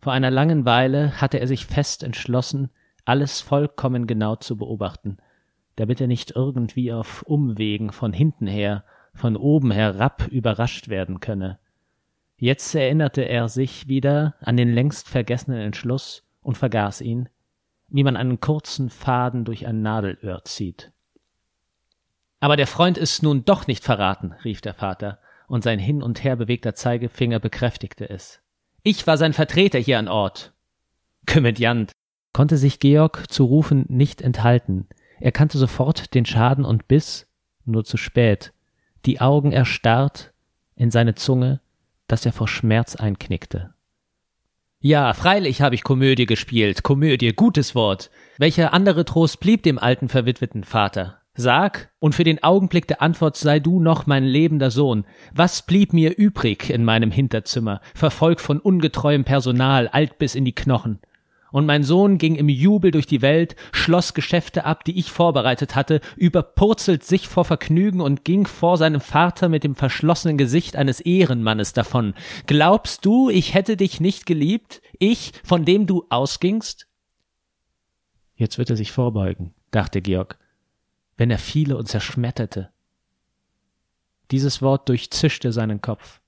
Vor 0.00 0.12
einer 0.12 0.32
langen 0.32 0.64
Weile 0.64 1.20
hatte 1.20 1.38
er 1.38 1.46
sich 1.46 1.64
fest 1.64 2.02
entschlossen, 2.02 2.70
alles 3.04 3.40
vollkommen 3.40 4.08
genau 4.08 4.36
zu 4.36 4.56
beobachten, 4.56 5.18
damit 5.76 6.00
er 6.00 6.06
nicht 6.06 6.32
irgendwie 6.32 6.92
auf 6.92 7.22
Umwegen 7.22 7.92
von 7.92 8.12
hinten 8.12 8.46
her, 8.46 8.84
von 9.14 9.36
oben 9.36 9.70
herab 9.70 10.28
überrascht 10.28 10.88
werden 10.88 11.20
könne. 11.20 11.58
Jetzt 12.36 12.74
erinnerte 12.74 13.22
er 13.22 13.48
sich 13.48 13.88
wieder 13.88 14.34
an 14.40 14.56
den 14.56 14.72
längst 14.72 15.08
vergessenen 15.08 15.60
Entschluss 15.60 16.24
und 16.42 16.58
vergaß 16.58 17.00
ihn, 17.00 17.28
wie 17.88 18.04
man 18.04 18.16
einen 18.16 18.40
kurzen 18.40 18.90
Faden 18.90 19.44
durch 19.44 19.66
ein 19.66 19.82
Nadelöhr 19.82 20.44
zieht. 20.44 20.92
Aber 22.40 22.56
der 22.56 22.66
Freund 22.66 22.98
ist 22.98 23.22
nun 23.22 23.44
doch 23.44 23.68
nicht 23.68 23.84
verraten, 23.84 24.32
rief 24.44 24.60
der 24.60 24.74
Vater, 24.74 25.20
und 25.46 25.62
sein 25.62 25.78
hin 25.78 26.02
und 26.02 26.24
her 26.24 26.34
bewegter 26.34 26.74
Zeigefinger 26.74 27.38
bekräftigte 27.38 28.08
es. 28.10 28.40
Ich 28.82 29.06
war 29.06 29.16
sein 29.16 29.32
Vertreter 29.32 29.78
hier 29.78 29.98
an 29.98 30.08
Ort. 30.08 30.52
Komödiant, 31.26 31.92
konnte 32.32 32.56
sich 32.56 32.80
Georg 32.80 33.30
zu 33.30 33.44
rufen 33.44 33.84
nicht 33.88 34.22
enthalten. 34.22 34.88
Er 35.22 35.30
kannte 35.30 35.56
sofort 35.56 36.14
den 36.14 36.26
Schaden 36.26 36.64
und 36.64 36.88
biss, 36.88 37.28
nur 37.64 37.84
zu 37.84 37.96
spät, 37.96 38.52
die 39.06 39.20
Augen 39.20 39.52
erstarrt, 39.52 40.32
in 40.74 40.90
seine 40.90 41.14
Zunge, 41.14 41.60
dass 42.08 42.26
er 42.26 42.32
vor 42.32 42.48
Schmerz 42.48 42.96
einknickte. 42.96 43.72
Ja, 44.80 45.14
freilich 45.14 45.62
habe 45.62 45.76
ich 45.76 45.84
Komödie 45.84 46.26
gespielt, 46.26 46.82
Komödie, 46.82 47.32
gutes 47.34 47.76
Wort. 47.76 48.10
Welcher 48.36 48.74
andere 48.74 49.04
Trost 49.04 49.38
blieb 49.38 49.62
dem 49.62 49.78
alten 49.78 50.08
verwitweten 50.08 50.64
Vater? 50.64 51.20
Sag, 51.34 51.92
und 52.00 52.16
für 52.16 52.24
den 52.24 52.42
Augenblick 52.42 52.88
der 52.88 53.00
Antwort 53.00 53.36
sei 53.36 53.60
du 53.60 53.78
noch 53.78 54.06
mein 54.06 54.24
lebender 54.24 54.72
Sohn. 54.72 55.06
Was 55.32 55.62
blieb 55.62 55.92
mir 55.92 56.18
übrig 56.18 56.68
in 56.68 56.84
meinem 56.84 57.12
Hinterzimmer, 57.12 57.80
verfolgt 57.94 58.40
von 58.40 58.58
ungetreuem 58.58 59.22
Personal, 59.22 59.86
alt 59.86 60.18
bis 60.18 60.34
in 60.34 60.44
die 60.44 60.54
Knochen? 60.54 60.98
Und 61.52 61.66
mein 61.66 61.84
Sohn 61.84 62.18
ging 62.18 62.34
im 62.34 62.48
Jubel 62.48 62.90
durch 62.90 63.06
die 63.06 63.22
Welt, 63.22 63.54
schloss 63.70 64.14
Geschäfte 64.14 64.64
ab, 64.64 64.84
die 64.84 64.98
ich 64.98 65.12
vorbereitet 65.12 65.76
hatte, 65.76 66.00
überpurzelt 66.16 67.04
sich 67.04 67.28
vor 67.28 67.44
Vergnügen 67.44 68.00
und 68.00 68.24
ging 68.24 68.46
vor 68.46 68.76
seinem 68.76 69.00
Vater 69.00 69.48
mit 69.48 69.62
dem 69.62 69.76
verschlossenen 69.76 70.38
Gesicht 70.38 70.74
eines 70.74 70.98
Ehrenmannes 70.98 71.72
davon. 71.72 72.14
Glaubst 72.46 73.04
du, 73.04 73.30
ich 73.30 73.54
hätte 73.54 73.76
dich 73.76 74.00
nicht 74.00 74.26
geliebt? 74.26 74.82
Ich, 74.98 75.32
von 75.44 75.64
dem 75.64 75.86
du 75.86 76.06
ausgingst? 76.10 76.88
Jetzt 78.34 78.58
wird 78.58 78.70
er 78.70 78.76
sich 78.76 78.90
vorbeugen, 78.90 79.54
dachte 79.70 80.02
Georg 80.02 80.38
wenn 81.16 81.30
er 81.30 81.38
fiele 81.38 81.76
und 81.76 81.86
zerschmetterte. 81.86 82.70
Dieses 84.30 84.62
Wort 84.62 84.88
durchzischte 84.88 85.52
seinen 85.52 85.80
Kopf. 85.80 86.20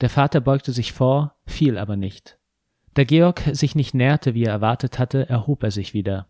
Der 0.00 0.10
Vater 0.10 0.40
beugte 0.40 0.72
sich 0.72 0.92
vor, 0.92 1.34
fiel 1.46 1.78
aber 1.78 1.96
nicht. 1.96 2.38
Da 2.94 3.04
Georg 3.04 3.42
sich 3.52 3.74
nicht 3.74 3.94
näherte, 3.94 4.34
wie 4.34 4.44
er 4.44 4.52
erwartet 4.52 4.98
hatte, 4.98 5.28
erhob 5.28 5.62
er 5.62 5.70
sich 5.70 5.94
wieder. 5.94 6.28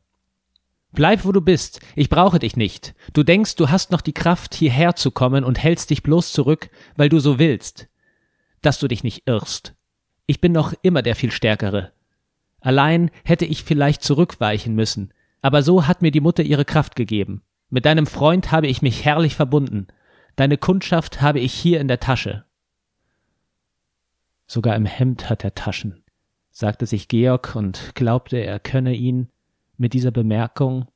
Bleib, 0.92 1.24
wo 1.24 1.32
du 1.32 1.40
bist. 1.40 1.80
Ich 1.96 2.10
brauche 2.10 2.38
dich 2.38 2.56
nicht. 2.56 2.94
Du 3.14 3.22
denkst, 3.22 3.56
du 3.56 3.70
hast 3.70 3.90
noch 3.90 4.02
die 4.02 4.12
Kraft, 4.12 4.54
hierher 4.54 4.94
zu 4.94 5.10
kommen 5.10 5.42
und 5.42 5.62
hältst 5.62 5.90
dich 5.90 6.02
bloß 6.02 6.32
zurück, 6.32 6.68
weil 6.96 7.08
du 7.08 7.18
so 7.18 7.38
willst. 7.38 7.88
Dass 8.60 8.78
du 8.78 8.88
dich 8.88 9.02
nicht 9.02 9.26
irrst. 9.26 9.74
Ich 10.26 10.40
bin 10.40 10.52
noch 10.52 10.74
immer 10.82 11.02
der 11.02 11.16
viel 11.16 11.32
Stärkere. 11.32 11.92
Allein 12.60 13.10
hätte 13.24 13.46
ich 13.46 13.64
vielleicht 13.64 14.02
zurückweichen 14.04 14.74
müssen, 14.74 15.12
aber 15.40 15.62
so 15.62 15.88
hat 15.88 16.02
mir 16.02 16.12
die 16.12 16.20
Mutter 16.20 16.44
ihre 16.44 16.64
Kraft 16.64 16.94
gegeben. 16.94 17.42
Mit 17.70 17.86
deinem 17.86 18.06
Freund 18.06 18.52
habe 18.52 18.68
ich 18.68 18.82
mich 18.82 19.04
herrlich 19.04 19.34
verbunden. 19.34 19.88
Deine 20.36 20.58
Kundschaft 20.58 21.20
habe 21.20 21.40
ich 21.40 21.52
hier 21.52 21.80
in 21.80 21.88
der 21.88 22.00
Tasche. 22.00 22.44
Sogar 24.46 24.76
im 24.76 24.84
Hemd 24.84 25.30
hat 25.30 25.42
er 25.42 25.54
Taschen, 25.54 26.01
sagte 26.52 26.86
sich 26.86 27.08
Georg 27.08 27.56
und 27.56 27.94
glaubte, 27.94 28.36
er 28.36 28.60
könne 28.60 28.94
ihn 28.94 29.30
mit 29.78 29.94
dieser 29.94 30.10
Bemerkung 30.10 30.86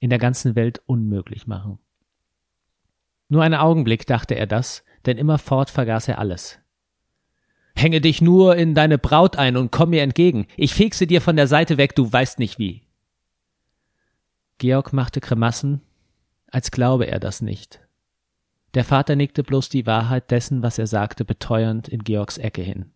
in 0.00 0.10
der 0.10 0.18
ganzen 0.18 0.54
Welt 0.56 0.82
unmöglich 0.86 1.46
machen. 1.46 1.78
Nur 3.28 3.42
einen 3.42 3.54
Augenblick 3.54 4.06
dachte 4.06 4.34
er 4.34 4.46
das, 4.46 4.84
denn 5.06 5.16
immerfort 5.16 5.70
vergaß 5.70 6.08
er 6.08 6.18
alles. 6.18 6.58
Hänge 7.74 8.00
dich 8.00 8.20
nur 8.20 8.56
in 8.56 8.74
deine 8.74 8.98
Braut 8.98 9.36
ein 9.36 9.56
und 9.56 9.70
komm 9.70 9.90
mir 9.90 10.02
entgegen. 10.02 10.46
Ich 10.56 10.74
fegse 10.74 11.06
dir 11.06 11.20
von 11.20 11.36
der 11.36 11.46
Seite 11.46 11.76
weg, 11.76 11.94
du 11.94 12.10
weißt 12.10 12.38
nicht 12.38 12.58
wie. 12.58 12.82
Georg 14.58 14.92
machte 14.92 15.20
Grimassen, 15.20 15.82
als 16.50 16.70
glaube 16.70 17.06
er 17.06 17.20
das 17.20 17.42
nicht. 17.42 17.80
Der 18.74 18.84
Vater 18.84 19.14
nickte 19.14 19.42
bloß 19.42 19.68
die 19.68 19.86
Wahrheit 19.86 20.30
dessen, 20.30 20.62
was 20.62 20.78
er 20.78 20.86
sagte, 20.86 21.24
beteuernd 21.24 21.88
in 21.88 22.02
Georgs 22.02 22.38
Ecke 22.38 22.62
hin. 22.62 22.92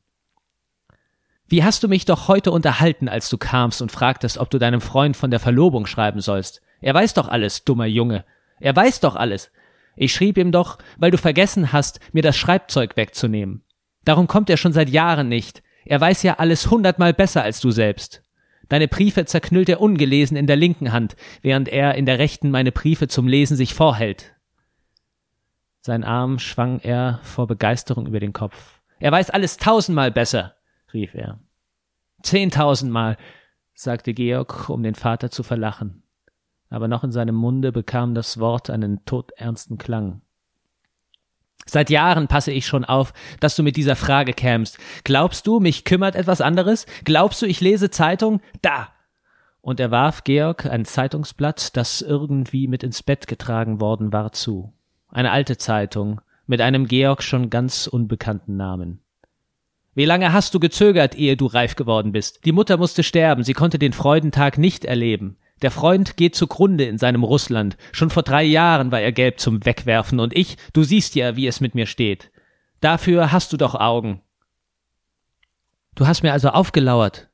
Wie 1.51 1.65
hast 1.65 1.83
du 1.83 1.89
mich 1.89 2.05
doch 2.05 2.29
heute 2.29 2.53
unterhalten, 2.53 3.09
als 3.09 3.29
du 3.29 3.37
kamst 3.37 3.83
und 3.83 3.91
fragtest, 3.91 4.39
ob 4.39 4.51
du 4.51 4.59
deinem 4.59 4.81
Freund 4.81 5.17
von 5.17 5.33
der 5.33 5.41
Verlobung 5.41 5.85
schreiben 5.85 6.21
sollst? 6.21 6.63
Er 6.81 6.95
weiß 6.95 7.15
doch 7.15 7.27
alles, 7.27 7.65
dummer 7.65 7.87
Junge. 7.87 8.25
Er 8.61 8.77
weiß 8.77 9.01
doch 9.01 9.17
alles. 9.17 9.51
Ich 9.97 10.15
schrieb 10.15 10.39
ihm 10.39 10.53
doch, 10.53 10.79
weil 10.97 11.11
du 11.11 11.19
vergessen 11.19 11.73
hast, 11.73 11.99
mir 12.13 12.23
das 12.23 12.37
Schreibzeug 12.37 12.97
wegzunehmen. 12.97 13.65
Darum 14.05 14.29
kommt 14.29 14.49
er 14.49 14.59
schon 14.59 14.73
seit 14.73 14.91
Jahren 14.91 15.29
nicht. 15.29 15.65
Er 15.85 16.01
weiß 16.01 16.23
ja 16.23 16.35
alles 16.35 16.71
hundertmal 16.71 17.13
besser 17.13 17.43
als 17.43 17.59
du 17.59 17.73
selbst. 17.73 18.23
Deine 18.69 18.87
Briefe 18.87 19.25
zerknüllt 19.25 19.69
er 19.69 19.81
ungelesen 19.81 20.37
in 20.37 20.47
der 20.47 20.55
linken 20.55 20.93
Hand, 20.93 21.17
während 21.43 21.69
er 21.69 21.97
in 21.97 22.07
der 22.07 22.21
rechten 22.21 22.53
meine 22.53 22.71
Briefe 22.71 23.09
zum 23.09 23.27
Lesen 23.27 23.57
sich 23.57 23.75
vorhält. 23.75 24.37
Sein 25.81 26.05
Arm 26.05 26.39
schwang 26.39 26.79
er 26.79 27.19
vor 27.25 27.49
Begeisterung 27.49 28.07
über 28.07 28.21
den 28.21 28.33
Kopf. 28.33 28.81
Er 29.01 29.11
weiß 29.11 29.31
alles 29.31 29.57
tausendmal 29.57 30.13
besser, 30.13 30.55
rief 30.95 31.15
er. 31.15 31.39
Zehntausendmal, 32.23 33.17
sagte 33.75 34.13
Georg, 34.13 34.69
um 34.69 34.83
den 34.83 34.95
Vater 34.95 35.31
zu 35.31 35.43
verlachen. 35.43 36.03
Aber 36.69 36.87
noch 36.87 37.03
in 37.03 37.13
seinem 37.13 37.35
Munde 37.35 37.73
bekam 37.73 38.15
das 38.15 38.39
Wort 38.39 38.71
einen 38.71 39.05
todernsten 39.05 39.79
Klang. 39.79 40.23
Seit 41.67 41.91
Jahren 41.91 42.27
passe 42.27 42.53
ich 42.53 42.67
schon 42.67 42.85
auf, 42.85 43.13
dass 43.39 43.57
du 43.57 43.63
mit 43.63 43.77
dieser 43.77 43.97
Frage 43.97 44.33
kämst. 44.33 44.79
Glaubst 45.05 45.47
du, 45.47 45.61
mich 45.61 45.85
kümmert 45.85 46.17
etwas 46.17 46.41
anderes? 46.41 46.87
Glaubst 47.05 47.43
du, 47.43 47.47
ich 47.47 47.61
lese 47.61 47.91
Zeitung? 47.91 48.41
Da! 48.63 48.89
Und 49.61 49.79
er 49.79 49.91
warf 49.91 50.25
Georg 50.25 50.67
ein 50.67 50.85
Zeitungsblatt, 50.85 51.77
das 51.77 52.01
irgendwie 52.01 52.67
mit 52.67 52.83
ins 52.83 53.03
Bett 53.03 53.27
getragen 53.27 53.81
worden 53.81 54.13
war, 54.13 54.33
zu. 54.33 54.73
Eine 55.09 55.33
alte 55.33 55.59
Zeitung, 55.59 56.21
mit 56.47 56.61
einem 56.61 56.87
Georg 56.87 57.23
schon 57.23 57.51
ganz 57.51 57.87
unbekannten 57.87 58.57
Namen. 58.57 59.01
Wie 60.01 60.07
lange 60.07 60.33
hast 60.33 60.55
du 60.55 60.61
gezögert, 60.61 61.15
ehe 61.15 61.37
du 61.37 61.45
reif 61.45 61.77
geworden 61.77 62.13
bist? 62.13 62.47
Die 62.47 62.53
Mutter 62.53 62.79
musste 62.79 63.03
sterben, 63.03 63.45
sie 63.45 63.53
konnte 63.53 63.79
den 63.79 63.93
Freudentag 63.93 64.57
nicht 64.57 64.87
erleben. 64.87 65.37
Der 65.61 65.71
Freund 65.71 66.17
geht 66.17 66.35
zugrunde 66.35 66.85
in 66.85 66.97
seinem 66.97 67.23
Russland. 67.23 67.77
Schon 67.93 68.09
vor 68.09 68.23
drei 68.23 68.43
Jahren 68.43 68.93
war 68.93 69.03
er 69.03 69.13
gelb 69.13 69.39
zum 69.41 69.63
Wegwerfen 69.67 70.19
und 70.19 70.35
ich, 70.35 70.57
du 70.73 70.85
siehst 70.85 71.17
ja, 71.17 71.37
wie 71.37 71.47
es 71.47 71.61
mit 71.61 71.75
mir 71.75 71.85
steht. 71.85 72.31
Dafür 72.81 73.31
hast 73.31 73.53
du 73.53 73.59
doch 73.59 73.75
Augen. 73.75 74.23
Du 75.97 76.07
hast 76.07 76.23
mir 76.23 76.33
also 76.33 76.49
aufgelauert, 76.49 77.29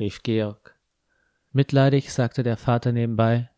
rief 0.00 0.24
Georg. 0.24 0.74
Mitleidig 1.52 2.12
sagte 2.12 2.42
der 2.42 2.56
Vater 2.56 2.90
nebenbei. 2.90 3.50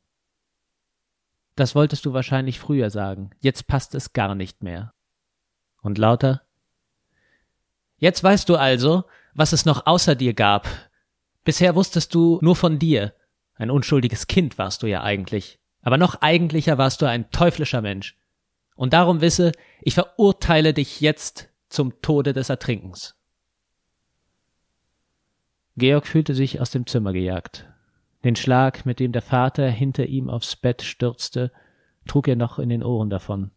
Das 1.54 1.74
wolltest 1.74 2.04
du 2.04 2.12
wahrscheinlich 2.12 2.60
früher 2.60 2.90
sagen. 2.90 3.30
Jetzt 3.40 3.66
passt 3.66 3.94
es 3.94 4.12
gar 4.12 4.34
nicht 4.34 4.62
mehr. 4.62 4.92
Und 5.80 5.96
lauter. 5.96 6.45
Jetzt 7.98 8.22
weißt 8.22 8.48
du 8.48 8.56
also, 8.56 9.04
was 9.34 9.52
es 9.52 9.64
noch 9.64 9.86
außer 9.86 10.14
dir 10.14 10.34
gab. 10.34 10.68
Bisher 11.44 11.74
wusstest 11.74 12.14
du 12.14 12.38
nur 12.42 12.56
von 12.56 12.78
dir, 12.78 13.12
ein 13.56 13.70
unschuldiges 13.70 14.26
Kind 14.26 14.58
warst 14.58 14.82
du 14.82 14.86
ja 14.86 15.02
eigentlich. 15.02 15.58
Aber 15.82 15.98
noch 15.98 16.20
eigentlicher 16.20 16.78
warst 16.78 17.00
du 17.00 17.06
ein 17.06 17.30
teuflischer 17.30 17.80
Mensch. 17.80 18.16
Und 18.74 18.92
darum 18.92 19.20
wisse, 19.20 19.52
ich 19.80 19.94
verurteile 19.94 20.74
dich 20.74 21.00
jetzt 21.00 21.48
zum 21.68 22.00
Tode 22.02 22.32
des 22.32 22.50
Ertrinkens. 22.50 23.14
Georg 25.76 26.06
fühlte 26.06 26.34
sich 26.34 26.60
aus 26.60 26.70
dem 26.70 26.86
Zimmer 26.86 27.12
gejagt. 27.12 27.66
Den 28.24 28.36
Schlag, 28.36 28.84
mit 28.84 28.98
dem 28.98 29.12
der 29.12 29.22
Vater 29.22 29.68
hinter 29.68 30.06
ihm 30.06 30.28
aufs 30.28 30.56
Bett 30.56 30.82
stürzte, 30.82 31.52
trug 32.06 32.28
er 32.28 32.36
noch 32.36 32.58
in 32.58 32.68
den 32.68 32.82
Ohren 32.82 33.10
davon. 33.10 33.50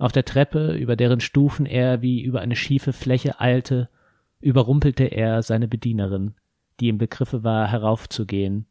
Auf 0.00 0.12
der 0.12 0.24
Treppe, 0.24 0.72
über 0.72 0.96
deren 0.96 1.20
Stufen 1.20 1.66
er 1.66 2.00
wie 2.00 2.22
über 2.22 2.40
eine 2.40 2.56
schiefe 2.56 2.94
Fläche 2.94 3.38
eilte, 3.38 3.90
überrumpelte 4.40 5.04
er 5.04 5.42
seine 5.42 5.68
Bedienerin, 5.68 6.34
die 6.80 6.88
im 6.88 6.96
Begriffe 6.96 7.44
war, 7.44 7.68
heraufzugehen, 7.68 8.64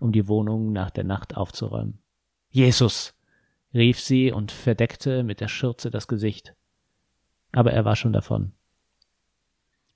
um 0.00 0.12
die 0.12 0.28
Wohnung 0.28 0.72
nach 0.72 0.90
der 0.90 1.02
Nacht 1.02 1.36
aufzuräumen. 1.36 1.98
Jesus! 2.50 3.14
rief 3.74 3.98
sie 3.98 4.30
und 4.30 4.52
verdeckte 4.52 5.24
mit 5.24 5.40
der 5.40 5.48
Schürze 5.48 5.90
das 5.90 6.06
Gesicht. 6.06 6.54
Aber 7.50 7.72
er 7.72 7.84
war 7.84 7.96
schon 7.96 8.12
davon. 8.12 8.52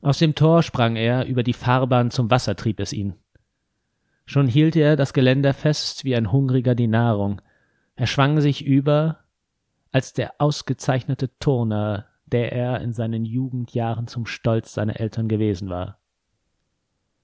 Aus 0.00 0.18
dem 0.18 0.34
Tor 0.34 0.64
sprang 0.64 0.96
er, 0.96 1.24
über 1.26 1.44
die 1.44 1.52
Fahrbahn 1.52 2.10
zum 2.10 2.32
Wasser 2.32 2.56
trieb 2.56 2.80
es 2.80 2.92
ihn. 2.92 3.14
Schon 4.26 4.48
hielt 4.48 4.74
er 4.74 4.96
das 4.96 5.12
Geländer 5.12 5.54
fest 5.54 6.04
wie 6.04 6.16
ein 6.16 6.32
Hungriger 6.32 6.74
die 6.74 6.88
Nahrung. 6.88 7.40
Er 7.94 8.08
schwang 8.08 8.40
sich 8.40 8.66
über, 8.66 9.20
als 9.92 10.12
der 10.12 10.34
ausgezeichnete 10.38 11.36
Turner, 11.38 12.06
der 12.26 12.52
er 12.52 12.80
in 12.80 12.92
seinen 12.92 13.24
Jugendjahren 13.24 14.06
zum 14.06 14.26
Stolz 14.26 14.72
seiner 14.74 15.00
Eltern 15.00 15.28
gewesen 15.28 15.68
war. 15.68 15.98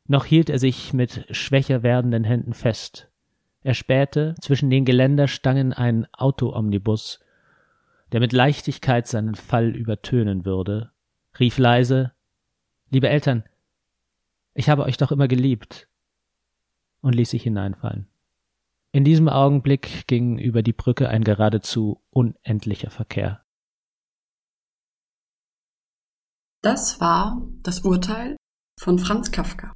Noch 0.08 0.24
hielt 0.24 0.50
er 0.50 0.58
sich 0.58 0.92
mit 0.92 1.26
schwächer 1.30 1.82
werdenden 1.82 2.24
Händen 2.24 2.54
fest. 2.54 3.10
Er 3.62 3.74
spähte 3.74 4.34
zwischen 4.40 4.70
den 4.70 4.84
Geländerstangen 4.84 5.72
einen 5.72 6.06
Autoomnibus, 6.12 7.20
der 8.12 8.20
mit 8.20 8.32
Leichtigkeit 8.32 9.06
seinen 9.06 9.34
Fall 9.34 9.74
übertönen 9.74 10.44
würde, 10.44 10.92
rief 11.38 11.58
leise 11.58 12.12
Liebe 12.88 13.08
Eltern, 13.08 13.42
ich 14.54 14.68
habe 14.68 14.84
euch 14.84 14.96
doch 14.96 15.10
immer 15.10 15.26
geliebt 15.26 15.88
und 17.00 17.14
ließ 17.14 17.30
sich 17.30 17.42
hineinfallen. 17.42 18.06
In 18.92 19.04
diesem 19.04 19.28
Augenblick 19.28 20.06
ging 20.06 20.38
über 20.38 20.62
die 20.62 20.72
Brücke 20.72 21.08
ein 21.08 21.24
geradezu 21.24 22.02
unendlicher 22.10 22.90
Verkehr. 22.90 23.44
Das 26.62 27.00
war 27.00 27.46
das 27.62 27.80
Urteil 27.80 28.36
von 28.80 28.98
Franz 28.98 29.30
Kafka. 29.30 29.72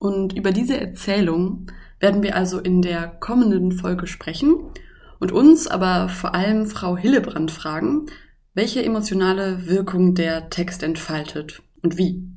Und 0.00 0.32
über 0.36 0.52
diese 0.52 0.80
Erzählung 0.80 1.70
werden 2.00 2.22
wir 2.22 2.36
also 2.36 2.58
in 2.58 2.82
der 2.82 3.08
kommenden 3.08 3.72
Folge 3.72 4.06
sprechen 4.06 4.72
und 5.20 5.32
uns 5.32 5.66
aber 5.66 6.08
vor 6.08 6.34
allem 6.34 6.66
Frau 6.66 6.96
Hillebrand 6.96 7.50
fragen, 7.50 8.06
welche 8.54 8.84
emotionale 8.84 9.66
Wirkung 9.66 10.14
der 10.14 10.50
Text 10.50 10.82
entfaltet 10.82 11.62
und 11.82 11.96
wie. 11.96 12.28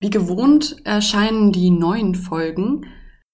Wie 0.00 0.10
gewohnt 0.10 0.76
erscheinen 0.84 1.52
die 1.52 1.70
neuen 1.70 2.14
Folgen 2.14 2.86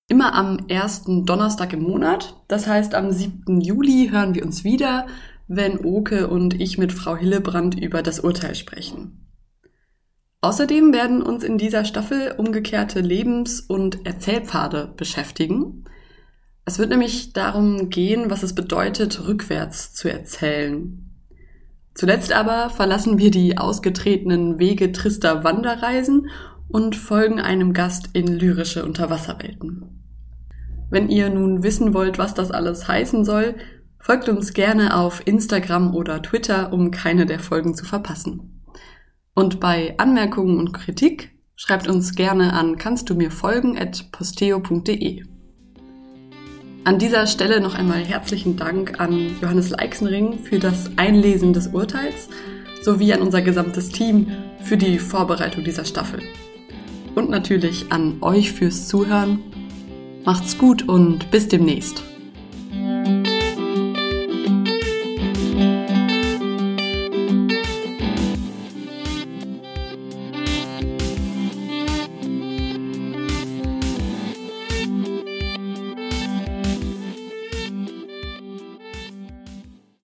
immer 0.09 0.35
am 0.35 0.59
ersten 0.69 1.27
Donnerstag 1.27 1.75
im 1.75 1.83
Monat. 1.83 2.35
Das 2.49 2.67
heißt, 2.67 2.95
am 2.95 3.13
7. 3.13 3.61
Juli 3.61 4.09
hören 4.11 4.35
wir 4.35 4.45
uns 4.45 4.65
wieder, 4.65 5.07
wenn 5.47 5.85
Oke 5.85 6.29
und 6.29 6.61
ich 6.61 6.79
mit 6.79 6.93
Frau 6.93 7.17
Hillebrand 7.17 7.79
über 7.79 8.03
das 8.03 8.21
Urteil 8.21 8.55
sprechen. 8.55 9.27
Außerdem 10.41 10.93
werden 10.93 11.23
uns 11.23 11.45
in 11.45 11.59
dieser 11.59 11.85
Staffel 11.85 12.35
umgekehrte 12.39 13.01
Lebens- 13.01 13.61
und 13.61 14.07
Erzählpfade 14.07 14.93
beschäftigen. 14.97 15.85
Es 16.65 16.79
wird 16.79 16.91
nämlich 16.91 17.33
darum 17.33 17.91
gehen, 17.91 18.31
was 18.31 18.43
es 18.43 18.55
bedeutet, 18.55 19.27
rückwärts 19.27 19.95
zu 19.95 20.11
erzählen. 20.11 21.05
Zuletzt 21.95 22.33
aber 22.33 22.71
verlassen 22.71 23.19
wir 23.19 23.33
die 23.33 23.59
ausgetretenen 23.59 24.61
Wege 24.61 24.93
trister 24.93 25.43
Wanderreisen 25.43 26.29
und 26.69 26.95
folgen 26.95 27.41
einem 27.41 27.73
Gast 27.73 28.11
in 28.13 28.27
lyrische 28.29 28.85
Unterwasserwelten. 28.85 29.98
Wenn 30.91 31.09
ihr 31.09 31.31
nun 31.31 31.63
wissen 31.63 31.95
wollt, 31.95 32.19
was 32.19 32.35
das 32.35 32.51
alles 32.51 32.89
heißen 32.89 33.25
soll, 33.25 33.55
Folgt 34.01 34.29
uns 34.29 34.55
gerne 34.55 34.97
auf 34.97 35.21
Instagram 35.27 35.95
oder 35.95 36.23
Twitter, 36.23 36.73
um 36.73 36.91
keine 36.91 37.27
der 37.27 37.41
Folgen 37.41 37.75
zu 37.75 37.85
verpassen. 37.85 38.63
Und 39.35 39.61
bei 39.61 39.95
Anmerkungen 39.99 40.59
und 40.59 40.73
Kritik 40.73 41.33
schreibt 41.57 41.89
uns 41.89 42.15
gerne 42.15 42.53
an 42.53 42.79
kannst 42.79 43.11
du 43.11 43.15
mir 43.15 43.31
folgen 43.31 43.77
at 43.77 44.11
posteo.de. 44.13 45.25
An 46.85 46.99
dieser 46.99 47.27
Stelle 47.27 47.61
noch 47.61 47.75
einmal 47.75 48.03
herzlichen 48.05 48.57
Dank 48.57 48.99
an 48.99 49.37
Johannes 49.43 49.71
Leixenring 49.71 50.39
für 50.39 50.59
das 50.59 50.91
Einlesen 50.97 51.53
des 51.53 51.67
Urteils 51.69 52.31
sowie 52.81 53.13
an 53.13 53.21
unser 53.21 53.43
gesamtes 53.43 53.91
Team 53.91 54.29
für 54.63 54.77
die 54.77 54.99
Vorbereitung 54.99 55.65
dieser 55.65 55.85
Staffel. 55.85 56.23
Und 57.15 57.29
natürlich 57.29 57.93
an 57.93 58.23
euch 58.23 58.53
fürs 58.53 58.89
Zuhören. 58.89 59.41
Macht's 60.29 60.59
gut 60.59 60.87
und 60.87 61.31
bis 61.31 61.49
demnächst. 61.49 62.03